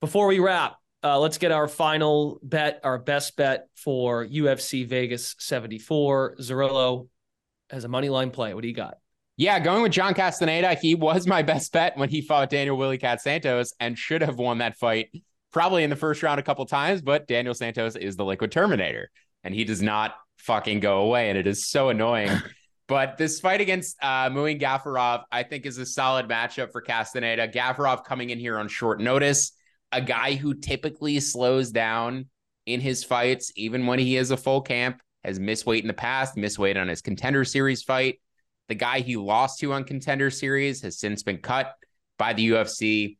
Before 0.00 0.26
we 0.26 0.38
wrap, 0.38 0.76
uh, 1.04 1.18
let's 1.18 1.36
get 1.38 1.52
our 1.52 1.68
final 1.68 2.38
bet, 2.42 2.80
our 2.82 2.98
best 2.98 3.36
bet 3.36 3.68
for 3.74 4.24
UFC 4.24 4.84
Vegas 4.84 5.34
74. 5.38 6.36
Zerillo 6.40 7.08
has 7.70 7.84
a 7.84 7.88
money 7.88 8.08
line 8.08 8.30
play. 8.30 8.54
What 8.54 8.62
do 8.62 8.68
you 8.68 8.74
got? 8.74 8.96
Yeah, 9.36 9.58
going 9.60 9.82
with 9.82 9.92
John 9.92 10.14
Castaneda. 10.14 10.74
He 10.74 10.94
was 10.94 11.26
my 11.26 11.42
best 11.42 11.70
bet 11.72 11.98
when 11.98 12.08
he 12.08 12.22
fought 12.22 12.48
Daniel 12.48 12.78
Willie 12.78 12.96
Cat 12.96 13.20
Santos 13.20 13.74
and 13.78 13.98
should 13.98 14.22
have 14.22 14.38
won 14.38 14.58
that 14.58 14.76
fight 14.78 15.10
probably 15.52 15.84
in 15.84 15.90
the 15.90 15.96
first 15.96 16.22
round 16.22 16.40
a 16.40 16.42
couple 16.42 16.64
times. 16.64 17.02
But 17.02 17.26
Daniel 17.26 17.52
Santos 17.52 17.96
is 17.96 18.16
the 18.16 18.24
liquid 18.24 18.50
terminator 18.50 19.10
and 19.44 19.54
he 19.54 19.64
does 19.64 19.82
not 19.82 20.14
fucking 20.38 20.80
go 20.80 21.00
away. 21.00 21.28
And 21.28 21.38
it 21.38 21.46
is 21.46 21.68
so 21.68 21.88
annoying. 21.88 22.30
but 22.88 23.16
this 23.16 23.40
fight 23.40 23.60
against 23.60 23.96
uh, 24.02 24.30
Muin 24.30 24.58
Gafurov, 24.58 25.24
I 25.30 25.42
think, 25.42 25.66
is 25.66 25.78
a 25.78 25.86
solid 25.86 26.28
matchup 26.28 26.72
for 26.72 26.80
Castaneda. 26.80 27.48
Gafurov 27.48 28.04
coming 28.04 28.30
in 28.30 28.38
here 28.38 28.58
on 28.58 28.68
short 28.68 29.00
notice, 29.00 29.52
a 29.92 30.00
guy 30.00 30.34
who 30.34 30.54
typically 30.54 31.20
slows 31.20 31.70
down 31.70 32.26
in 32.66 32.80
his 32.80 33.04
fights, 33.04 33.52
even 33.56 33.86
when 33.86 33.98
he 33.98 34.16
is 34.16 34.30
a 34.30 34.36
full 34.36 34.60
camp, 34.60 35.00
has 35.24 35.40
missed 35.40 35.66
weight 35.66 35.82
in 35.82 35.88
the 35.88 35.94
past, 35.94 36.36
missed 36.36 36.58
weight 36.58 36.76
on 36.76 36.88
his 36.88 37.00
contender 37.00 37.44
series 37.44 37.82
fight. 37.82 38.20
The 38.68 38.74
guy 38.74 39.00
he 39.00 39.16
lost 39.16 39.60
to 39.60 39.72
on 39.72 39.84
contender 39.84 40.30
series 40.30 40.82
has 40.82 40.98
since 40.98 41.22
been 41.22 41.38
cut 41.38 41.74
by 42.18 42.32
the 42.32 42.50
UFC. 42.50 43.16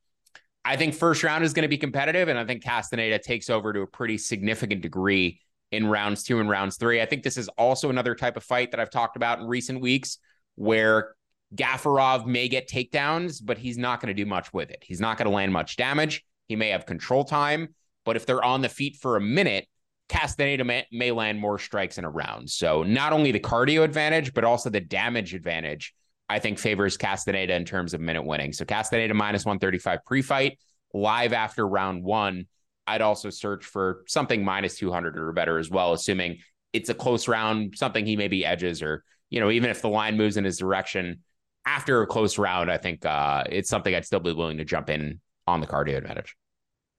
I 0.64 0.76
think 0.76 0.94
first 0.94 1.22
round 1.22 1.44
is 1.44 1.52
going 1.52 1.62
to 1.62 1.68
be 1.68 1.78
competitive, 1.78 2.28
and 2.28 2.38
I 2.38 2.44
think 2.44 2.64
Castaneda 2.64 3.20
takes 3.20 3.48
over 3.48 3.72
to 3.72 3.82
a 3.82 3.86
pretty 3.86 4.18
significant 4.18 4.82
degree 4.82 5.40
in 5.72 5.86
rounds 5.86 6.22
two 6.22 6.40
and 6.40 6.48
rounds 6.48 6.76
three. 6.76 7.00
I 7.00 7.06
think 7.06 7.22
this 7.22 7.36
is 7.36 7.48
also 7.48 7.90
another 7.90 8.14
type 8.14 8.36
of 8.36 8.44
fight 8.44 8.70
that 8.70 8.80
I've 8.80 8.90
talked 8.90 9.16
about 9.16 9.40
in 9.40 9.46
recent 9.46 9.80
weeks 9.80 10.18
where 10.54 11.14
Gafurov 11.54 12.26
may 12.26 12.48
get 12.48 12.68
takedowns, 12.68 13.40
but 13.44 13.58
he's 13.58 13.78
not 13.78 14.00
going 14.00 14.14
to 14.14 14.22
do 14.22 14.26
much 14.26 14.52
with 14.52 14.70
it. 14.70 14.82
He's 14.82 15.00
not 15.00 15.16
going 15.16 15.26
to 15.26 15.34
land 15.34 15.52
much 15.52 15.76
damage. 15.76 16.24
He 16.48 16.56
may 16.56 16.68
have 16.70 16.86
control 16.86 17.24
time, 17.24 17.74
but 18.04 18.16
if 18.16 18.26
they're 18.26 18.44
on 18.44 18.62
the 18.62 18.68
feet 18.68 18.96
for 18.96 19.16
a 19.16 19.20
minute, 19.20 19.66
Castaneda 20.08 20.64
may, 20.64 20.86
may 20.92 21.10
land 21.10 21.40
more 21.40 21.58
strikes 21.58 21.98
in 21.98 22.04
a 22.04 22.10
round. 22.10 22.48
So 22.50 22.82
not 22.82 23.12
only 23.12 23.32
the 23.32 23.40
cardio 23.40 23.82
advantage, 23.82 24.32
but 24.34 24.44
also 24.44 24.70
the 24.70 24.80
damage 24.80 25.34
advantage, 25.34 25.94
I 26.28 26.38
think 26.38 26.58
favors 26.58 26.96
Castaneda 26.96 27.54
in 27.54 27.64
terms 27.64 27.94
of 27.94 28.00
minute 28.00 28.24
winning. 28.24 28.52
So 28.52 28.64
Castaneda 28.64 29.14
minus 29.14 29.44
135 29.44 30.04
pre-fight, 30.04 30.58
live 30.92 31.32
after 31.32 31.66
round 31.66 32.02
one. 32.04 32.46
I'd 32.86 33.02
also 33.02 33.30
search 33.30 33.64
for 33.64 34.04
something 34.06 34.44
minus 34.44 34.76
200 34.78 35.18
or 35.18 35.32
better 35.32 35.58
as 35.58 35.70
well, 35.70 35.92
assuming 35.92 36.38
it's 36.72 36.88
a 36.88 36.94
close 36.94 37.28
round, 37.28 37.74
something 37.76 38.04
he 38.04 38.16
maybe 38.16 38.44
edges, 38.44 38.82
or, 38.82 39.04
you 39.30 39.40
know, 39.40 39.50
even 39.50 39.70
if 39.70 39.82
the 39.82 39.88
line 39.88 40.16
moves 40.16 40.36
in 40.36 40.44
his 40.44 40.58
direction 40.58 41.20
after 41.64 42.02
a 42.02 42.06
close 42.06 42.38
round, 42.38 42.70
I 42.70 42.76
think 42.76 43.04
uh, 43.04 43.44
it's 43.50 43.68
something 43.68 43.94
I'd 43.94 44.04
still 44.04 44.20
be 44.20 44.32
willing 44.32 44.58
to 44.58 44.64
jump 44.64 44.88
in 44.88 45.20
on 45.46 45.60
the 45.60 45.66
cardio 45.66 45.96
advantage. 45.96 46.36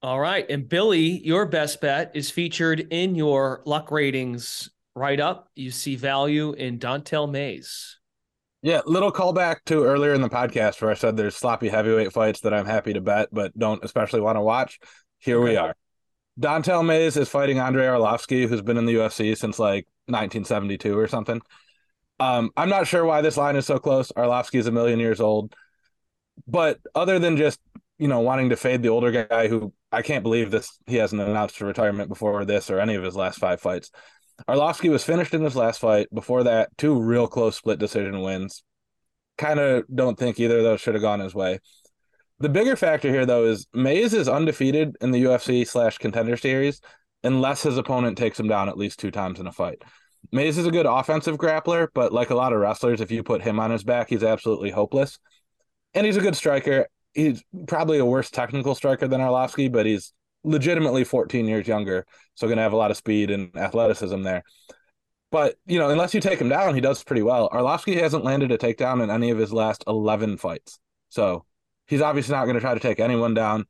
All 0.02 0.20
right. 0.20 0.46
And 0.50 0.70
Billy, 0.70 1.26
your 1.26 1.46
best 1.46 1.82
bet 1.82 2.12
is 2.14 2.30
featured 2.30 2.82
in 2.92 3.16
your 3.16 3.62
luck 3.66 3.90
ratings 3.90 4.70
right 4.96 5.20
up. 5.20 5.50
You 5.56 5.72
see 5.72 5.96
value 5.96 6.54
in 6.54 6.78
Don'Tale 6.78 7.28
Mayes. 7.28 7.98
Yeah, 8.62 8.82
little 8.86 9.12
callback 9.12 9.58
to 9.68 9.84
earlier 9.84 10.14
in 10.14 10.22
the 10.22 10.30
podcast 10.30 10.82
where 10.82 10.92
I 10.92 10.96
said 10.96 11.16
there's 11.16 11.36
sloppy 11.36 11.70
heavyweight 11.70 12.12
fights 12.12 12.42
that 12.42 12.54
I'm 12.54 12.66
happy 12.66 12.94
to 12.94 13.02
bet, 13.02 13.30
but 13.32 13.58
don't 13.58 13.84
especially 13.84 14.20
want 14.20 14.36
to 14.36 14.42
watch. 14.42 14.80
Here 15.20 15.38
okay. 15.38 15.52
we 15.52 15.56
are. 15.58 15.76
Don'Tale 16.40 16.84
Mayes 16.84 17.18
is 17.18 17.30
fighting 17.30 17.60
Andrei 17.60 17.86
Arlovski, 17.86 18.48
who's 18.48 18.62
been 18.62 18.78
in 18.78 18.86
the 18.86 18.96
UFC 18.96 19.36
since 19.36 19.58
like 19.58 19.88
1972 20.06 20.98
or 20.98 21.08
something. 21.08 21.42
Um, 22.20 22.52
I'm 22.56 22.70
not 22.70 22.88
sure 22.88 23.06
why 23.06 23.22
this 23.22 23.38
line 23.38 23.56
is 23.56 23.66
so 23.66 23.80
close. 23.80 24.12
Arlovski 24.12 24.60
is 24.60 24.68
a 24.68 24.72
million 24.72 25.00
years 25.00 25.20
old, 25.20 25.56
but 26.48 26.80
other 26.96 27.20
than 27.20 27.38
just 27.38 27.60
you 28.00 28.08
know 28.08 28.20
wanting 28.20 28.50
to 28.50 28.56
fade 28.56 28.84
the 28.84 28.90
older 28.90 29.26
guy 29.26 29.48
who 29.48 29.74
I 29.92 30.02
can't 30.02 30.24
believe 30.24 30.52
this 30.52 30.78
he 30.86 30.98
hasn't 30.98 31.22
announced 31.22 31.60
a 31.62 31.66
retirement 31.66 32.10
before 32.10 32.46
this 32.46 32.70
or 32.70 32.80
any 32.80 32.96
of 32.96 33.04
his 33.04 33.16
last 33.16 33.40
five 33.40 33.60
fights. 33.62 33.92
Arlovski 34.48 34.90
was 34.92 35.04
finished 35.04 35.34
in 35.34 35.44
his 35.44 35.56
last 35.56 35.80
fight. 35.80 36.08
Before 36.14 36.44
that, 36.44 36.70
two 36.78 37.00
real 37.00 37.28
close 37.28 37.56
split 37.56 37.80
decision 37.80 38.22
wins. 38.22 38.64
Kind 39.38 39.60
of 39.60 39.84
don't 39.94 40.18
think 40.18 40.40
either 40.40 40.60
of 40.60 40.64
those 40.64 40.82
should 40.82 40.94
have 40.94 41.02
gone 41.02 41.20
his 41.20 41.34
way. 41.34 41.60
The 42.40 42.50
bigger 42.50 42.76
factor 42.76 43.10
here, 43.10 43.26
though, 43.26 43.46
is 43.46 43.68
Mayes 43.74 44.14
is 44.14 44.30
undefeated 44.30 44.96
in 45.02 45.12
the 45.12 45.24
UFC 45.24 45.68
slash 45.68 45.98
contender 45.98 46.38
series 46.38 46.82
unless 47.24 47.64
his 47.64 47.78
opponent 47.78 48.18
takes 48.18 48.40
him 48.40 48.48
down 48.48 48.70
at 48.70 48.78
least 48.78 49.00
two 49.00 49.10
times 49.10 49.40
in 49.40 49.48
a 49.48 49.52
fight. 49.52 49.82
Mayes 50.32 50.58
is 50.58 50.68
a 50.68 50.72
good 50.72 50.86
offensive 50.86 51.38
grappler, 51.38 51.88
but 51.96 52.14
like 52.14 52.30
a 52.30 52.36
lot 52.36 52.54
of 52.54 52.60
wrestlers, 52.60 53.02
if 53.02 53.12
you 53.12 53.24
put 53.24 53.42
him 53.42 53.60
on 53.60 53.72
his 53.72 53.84
back, 53.84 54.10
he's 54.10 54.24
absolutely 54.24 54.70
hopeless. 54.70 55.18
And 55.96 56.06
he's 56.06 56.18
a 56.18 56.22
good 56.22 56.36
striker. 56.36 56.88
He's 57.14 57.44
probably 57.68 57.98
a 57.98 58.06
worse 58.06 58.30
technical 58.30 58.76
striker 58.76 59.08
than 59.08 59.20
Arlovski, 59.20 59.72
but 59.72 59.88
he's 59.88 60.14
legitimately 60.44 61.06
14 61.06 61.48
years 61.48 61.68
younger, 61.68 62.06
so 62.36 62.46
going 62.48 62.58
to 62.58 62.64
have 62.64 62.74
a 62.74 62.78
lot 62.78 62.92
of 62.92 62.98
speed 62.98 63.32
and 63.32 63.56
athleticism 63.58 64.22
there. 64.22 64.44
But 65.32 65.56
you 65.66 65.80
know, 65.80 65.90
unless 65.90 66.14
you 66.14 66.22
take 66.22 66.40
him 66.40 66.50
down, 66.50 66.76
he 66.76 66.82
does 66.82 67.04
pretty 67.04 67.24
well. 67.24 67.50
Arlovski 67.50 68.00
hasn't 68.00 68.24
landed 68.24 68.52
a 68.52 68.60
takedown 68.60 69.04
in 69.04 69.10
any 69.10 69.32
of 69.32 69.40
his 69.40 69.52
last 69.52 69.84
11 69.88 70.38
fights, 70.38 70.80
so 71.10 71.47
He's 71.88 72.02
obviously 72.02 72.36
not 72.36 72.46
going 72.46 72.56
to 72.56 72.62
try 72.62 72.74
to 72.74 72.80
take 72.80 73.00
anyone 73.00 73.34
down. 73.34 73.66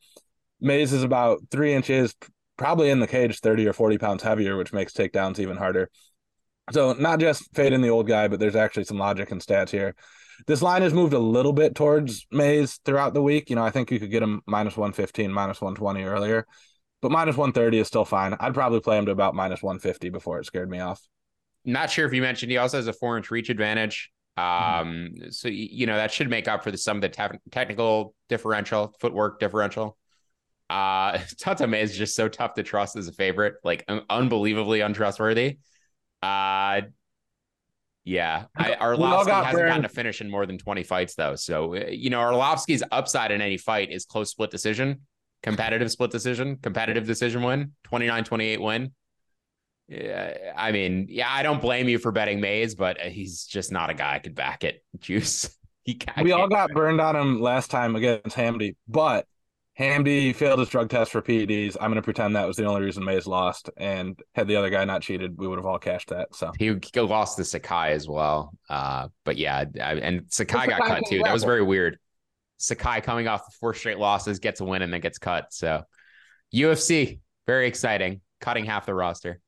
Mayes 0.60 0.94
is 0.94 1.04
about 1.04 1.40
three 1.52 1.74
inches, 1.74 2.16
probably 2.58 2.90
in 2.90 3.00
the 3.00 3.08
cage, 3.08 3.40
30 3.40 3.68
or 3.68 3.74
40 3.74 3.98
pounds 3.98 4.24
heavier, 4.24 4.58
which 4.58 4.74
makes 4.74 4.94
takedowns 4.94 5.40
even 5.40 5.58
harder. 5.58 5.90
So 6.72 6.94
not 6.94 7.20
just 7.20 7.54
fading 7.56 7.82
the 7.82 7.90
old 7.90 8.08
guy, 8.08 8.28
but 8.28 8.40
there's 8.40 8.56
actually 8.56 8.86
some 8.86 8.98
logic 8.98 9.32
and 9.32 9.42
stats 9.42 9.70
here. 9.70 9.96
This 10.46 10.62
line 10.62 10.82
has 10.82 10.94
moved 10.94 11.14
a 11.14 11.20
little 11.20 11.54
bit 11.54 11.76
towards 11.76 12.28
Mayes 12.32 12.80
throughout 12.86 13.14
the 13.14 13.24
week. 13.24 13.50
You 13.50 13.56
know, 13.56 13.64
I 13.64 13.72
think 13.72 13.90
you 13.90 14.00
could 14.00 14.12
get 14.12 14.22
him 14.22 14.42
minus 14.46 14.78
115, 14.78 15.32
minus 15.32 15.62
120 15.62 16.04
earlier, 16.04 16.46
but 17.02 17.12
minus 17.12 17.38
130 17.38 17.80
is 17.80 17.88
still 17.88 18.06
fine. 18.06 18.36
I'd 18.40 18.54
probably 18.54 18.80
play 18.80 18.98
him 18.98 19.06
to 19.06 19.12
about 19.12 19.34
minus 19.34 19.64
150 19.64 20.10
before 20.10 20.40
it 20.40 20.46
scared 20.46 20.70
me 20.70 20.80
off. 20.80 21.02
Not 21.66 21.90
sure 21.90 22.06
if 22.06 22.14
you 22.14 22.22
mentioned 22.22 22.52
he 22.52 22.58
also 22.58 22.78
has 22.78 22.88
a 22.88 22.94
four 22.94 23.18
inch 23.18 23.32
reach 23.32 23.50
advantage. 23.50 24.12
Mm-hmm. 24.38 24.82
Um, 24.82 24.88
mm-hmm. 24.88 25.30
so 25.32 25.48
you 25.48 25.88
know 25.88 25.96
that 25.96 26.12
should 26.12 26.30
make 26.30 26.48
up 26.48 26.64
for 26.64 26.72
the 26.72 26.78
some 26.78 26.98
of 26.98 27.02
the 27.02 27.10
te- 27.10 27.40
technical 27.52 28.14
differential, 28.30 28.94
footwork 29.00 29.40
differential. 29.40 29.98
Uh, 30.70 31.14
Tatame 31.18 31.82
is 31.82 31.98
just 31.98 32.16
so 32.16 32.28
tough 32.28 32.54
to 32.56 32.64
trust 32.64 32.96
as 32.96 33.08
a 33.08 33.14
favorite, 33.14 33.56
like 33.64 33.84
un- 33.88 34.04
unbelievably 34.10 34.82
untrustworthy. 34.82 35.58
Uh, 36.22 36.82
yeah, 38.04 38.46
I, 38.56 38.76
Arlovski 38.76 39.28
hasn't 39.28 39.54
burned. 39.54 39.70
gotten 39.70 39.86
a 39.86 39.90
finish 39.90 40.22
in 40.22 40.30
more 40.30 40.46
than 40.46 40.58
20 40.58 40.84
fights 40.84 41.16
though. 41.16 41.36
So, 41.36 41.76
uh, 41.76 41.88
you 41.90 42.10
know, 42.10 42.20
Arlovski's 42.20 42.84
upside 42.92 43.32
in 43.32 43.42
any 43.42 43.58
fight 43.58 43.92
is 43.92 44.06
close 44.06 44.30
split 44.30 44.50
decision, 44.50 45.02
competitive 45.44 45.92
split 45.92 46.12
decision, 46.12 46.58
competitive 46.62 47.06
decision 47.06 47.44
win, 47.44 47.74
29 47.84 48.24
28 48.24 48.62
win. 48.62 48.92
Yeah, 49.88 50.54
I 50.56 50.72
mean, 50.72 51.08
yeah, 51.10 51.28
I 51.30 51.44
don't 51.44 51.62
blame 51.62 51.88
you 51.88 51.98
for 51.98 52.12
betting 52.12 52.42
Mayes, 52.42 52.76
but 52.76 53.00
he's 53.00 53.46
just 53.46 53.72
not 53.72 53.90
a 53.90 53.94
guy 53.94 54.16
I 54.16 54.20
could 54.20 54.36
back 54.36 54.64
it. 54.64 54.84
Juice. 55.00 55.50
He 55.84 55.98
we 56.22 56.34
all 56.34 56.50
got 56.50 56.72
burned 56.72 57.00
on 57.00 57.16
him 57.16 57.40
last 57.40 57.72
time 57.72 57.96
against 57.96 58.36
Hamdy, 58.36 58.76
but 58.90 59.26
Hamdy 59.80 60.36
failed 60.36 60.60
his 60.60 60.70
drug 60.70 60.90
test 60.90 61.12
for 61.12 61.22
PEDs. 61.22 61.78
I'm 61.80 61.92
going 61.92 61.96
to 61.96 62.02
pretend 62.02 62.36
that 62.36 62.48
was 62.48 62.58
the 62.58 62.66
only 62.66 62.82
reason 62.82 63.06
Mayes 63.06 63.28
lost. 63.28 63.70
And 63.78 64.20
had 64.34 64.48
the 64.48 64.56
other 64.56 64.70
guy 64.70 64.84
not 64.86 65.04
cheated, 65.04 65.38
we 65.38 65.48
would 65.48 65.60
have 65.60 65.66
all 65.66 65.78
cashed 65.78 66.10
that. 66.10 66.34
So 66.36 66.52
he 66.58 66.72
lost 66.96 67.38
to 67.38 67.46
Sakai 67.46 67.94
as 67.94 68.08
well. 68.08 68.54
Uh, 68.70 69.10
but 69.24 69.38
yeah, 69.38 69.66
and 69.76 70.26
Sakai 70.30 70.68
got 70.68 70.82
cut 70.82 71.04
too. 71.08 71.22
That 71.24 71.34
was 71.34 71.44
very 71.44 71.64
weird. 71.64 72.00
Sakai 72.58 73.02
coming 73.02 73.28
off 73.28 73.46
the 73.46 73.56
four 73.60 73.76
straight 73.76 74.00
losses 74.00 74.40
gets 74.40 74.62
a 74.62 74.66
win 74.66 74.82
and 74.82 74.92
then 74.92 75.00
gets 75.00 75.20
cut. 75.20 75.54
So 75.54 75.84
UFC, 76.54 77.20
very 77.46 77.68
exciting, 77.68 78.22
cutting 78.42 78.66
half 78.66 78.88
the 78.88 78.96
roster. 78.96 79.40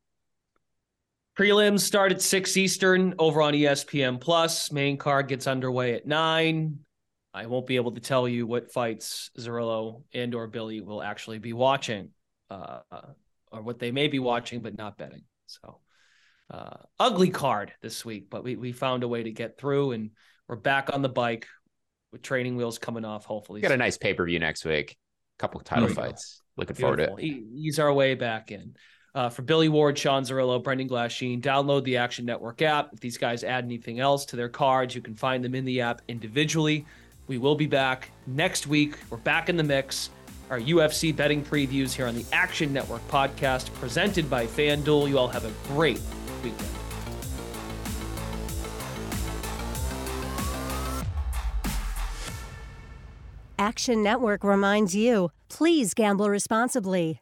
Prelims 1.39 1.79
start 1.79 2.11
at 2.11 2.21
six 2.21 2.57
Eastern 2.57 3.15
over 3.17 3.41
on 3.41 3.53
ESPN 3.53 4.19
Plus. 4.19 4.73
Main 4.73 4.97
card 4.97 5.29
gets 5.29 5.47
underway 5.47 5.93
at 5.93 6.05
nine. 6.05 6.79
I 7.33 7.45
won't 7.45 7.65
be 7.65 7.77
able 7.77 7.93
to 7.93 8.01
tell 8.01 8.27
you 8.27 8.45
what 8.45 8.73
fights 8.73 9.31
Zerillo 9.39 10.03
and 10.13 10.35
or 10.35 10.47
Billy 10.47 10.81
will 10.81 11.01
actually 11.01 11.39
be 11.39 11.53
watching, 11.53 12.09
uh, 12.49 12.79
or 13.53 13.61
what 13.61 13.79
they 13.79 13.89
may 13.89 14.09
be 14.09 14.19
watching 14.19 14.59
but 14.59 14.77
not 14.77 14.97
betting. 14.97 15.23
So, 15.45 15.79
uh, 16.51 16.75
ugly 16.99 17.29
card 17.29 17.71
this 17.81 18.03
week, 18.03 18.29
but 18.29 18.43
we 18.43 18.57
we 18.57 18.73
found 18.73 19.03
a 19.03 19.07
way 19.07 19.23
to 19.23 19.31
get 19.31 19.57
through, 19.57 19.93
and 19.93 20.09
we're 20.49 20.57
back 20.57 20.89
on 20.91 21.01
the 21.01 21.07
bike 21.07 21.47
with 22.11 22.21
training 22.21 22.57
wheels 22.57 22.79
coming 22.79 23.05
off. 23.05 23.23
Hopefully, 23.23 23.59
we 23.59 23.61
got 23.61 23.71
a 23.71 23.77
nice 23.77 23.97
pay 23.97 24.13
per 24.13 24.25
view 24.25 24.39
next 24.39 24.65
week. 24.65 24.97
A 25.37 25.41
couple 25.41 25.61
title 25.61 25.87
fights. 25.87 26.41
Looking 26.57 26.75
Beautiful. 26.75 27.05
forward 27.05 27.21
to 27.21 27.25
it. 27.25 27.43
Ease 27.55 27.79
our 27.79 27.93
way 27.93 28.15
back 28.15 28.51
in. 28.51 28.75
Uh, 29.15 29.27
for 29.27 29.41
Billy 29.41 29.69
Ward, 29.69 29.97
Sean 29.97 30.23
Zerillo, 30.23 30.63
Brendan 30.63 30.87
Glasheen, 30.87 31.41
download 31.41 31.83
the 31.83 31.97
Action 31.97 32.25
Network 32.25 32.61
app. 32.61 32.93
If 32.93 32.99
these 32.99 33.17
guys 33.17 33.43
add 33.43 33.63
anything 33.63 33.99
else 33.99 34.23
to 34.25 34.35
their 34.35 34.49
cards, 34.49 34.93
you 34.93 35.01
can 35.01 35.15
find 35.15 35.43
them 35.43 35.55
in 35.55 35.65
the 35.65 35.81
app 35.81 36.01
individually. 36.07 36.85
We 37.27 37.37
will 37.37 37.55
be 37.55 37.65
back 37.65 38.11
next 38.27 38.67
week. 38.67 38.97
We're 39.09 39.17
back 39.17 39.49
in 39.49 39.57
the 39.57 39.63
mix. 39.63 40.11
Our 40.49 40.59
UFC 40.59 41.15
betting 41.15 41.43
previews 41.43 41.93
here 41.93 42.07
on 42.07 42.15
the 42.15 42.25
Action 42.31 42.73
Network 42.73 43.07
podcast, 43.07 43.73
presented 43.75 44.29
by 44.29 44.47
FanDuel. 44.47 45.09
You 45.09 45.17
all 45.17 45.27
have 45.27 45.45
a 45.45 45.51
great 45.67 46.01
weekend. 46.43 46.69
Action 53.59 54.01
Network 54.01 54.43
reminds 54.43 54.95
you 54.95 55.31
please 55.49 55.93
gamble 55.93 56.29
responsibly. 56.29 57.21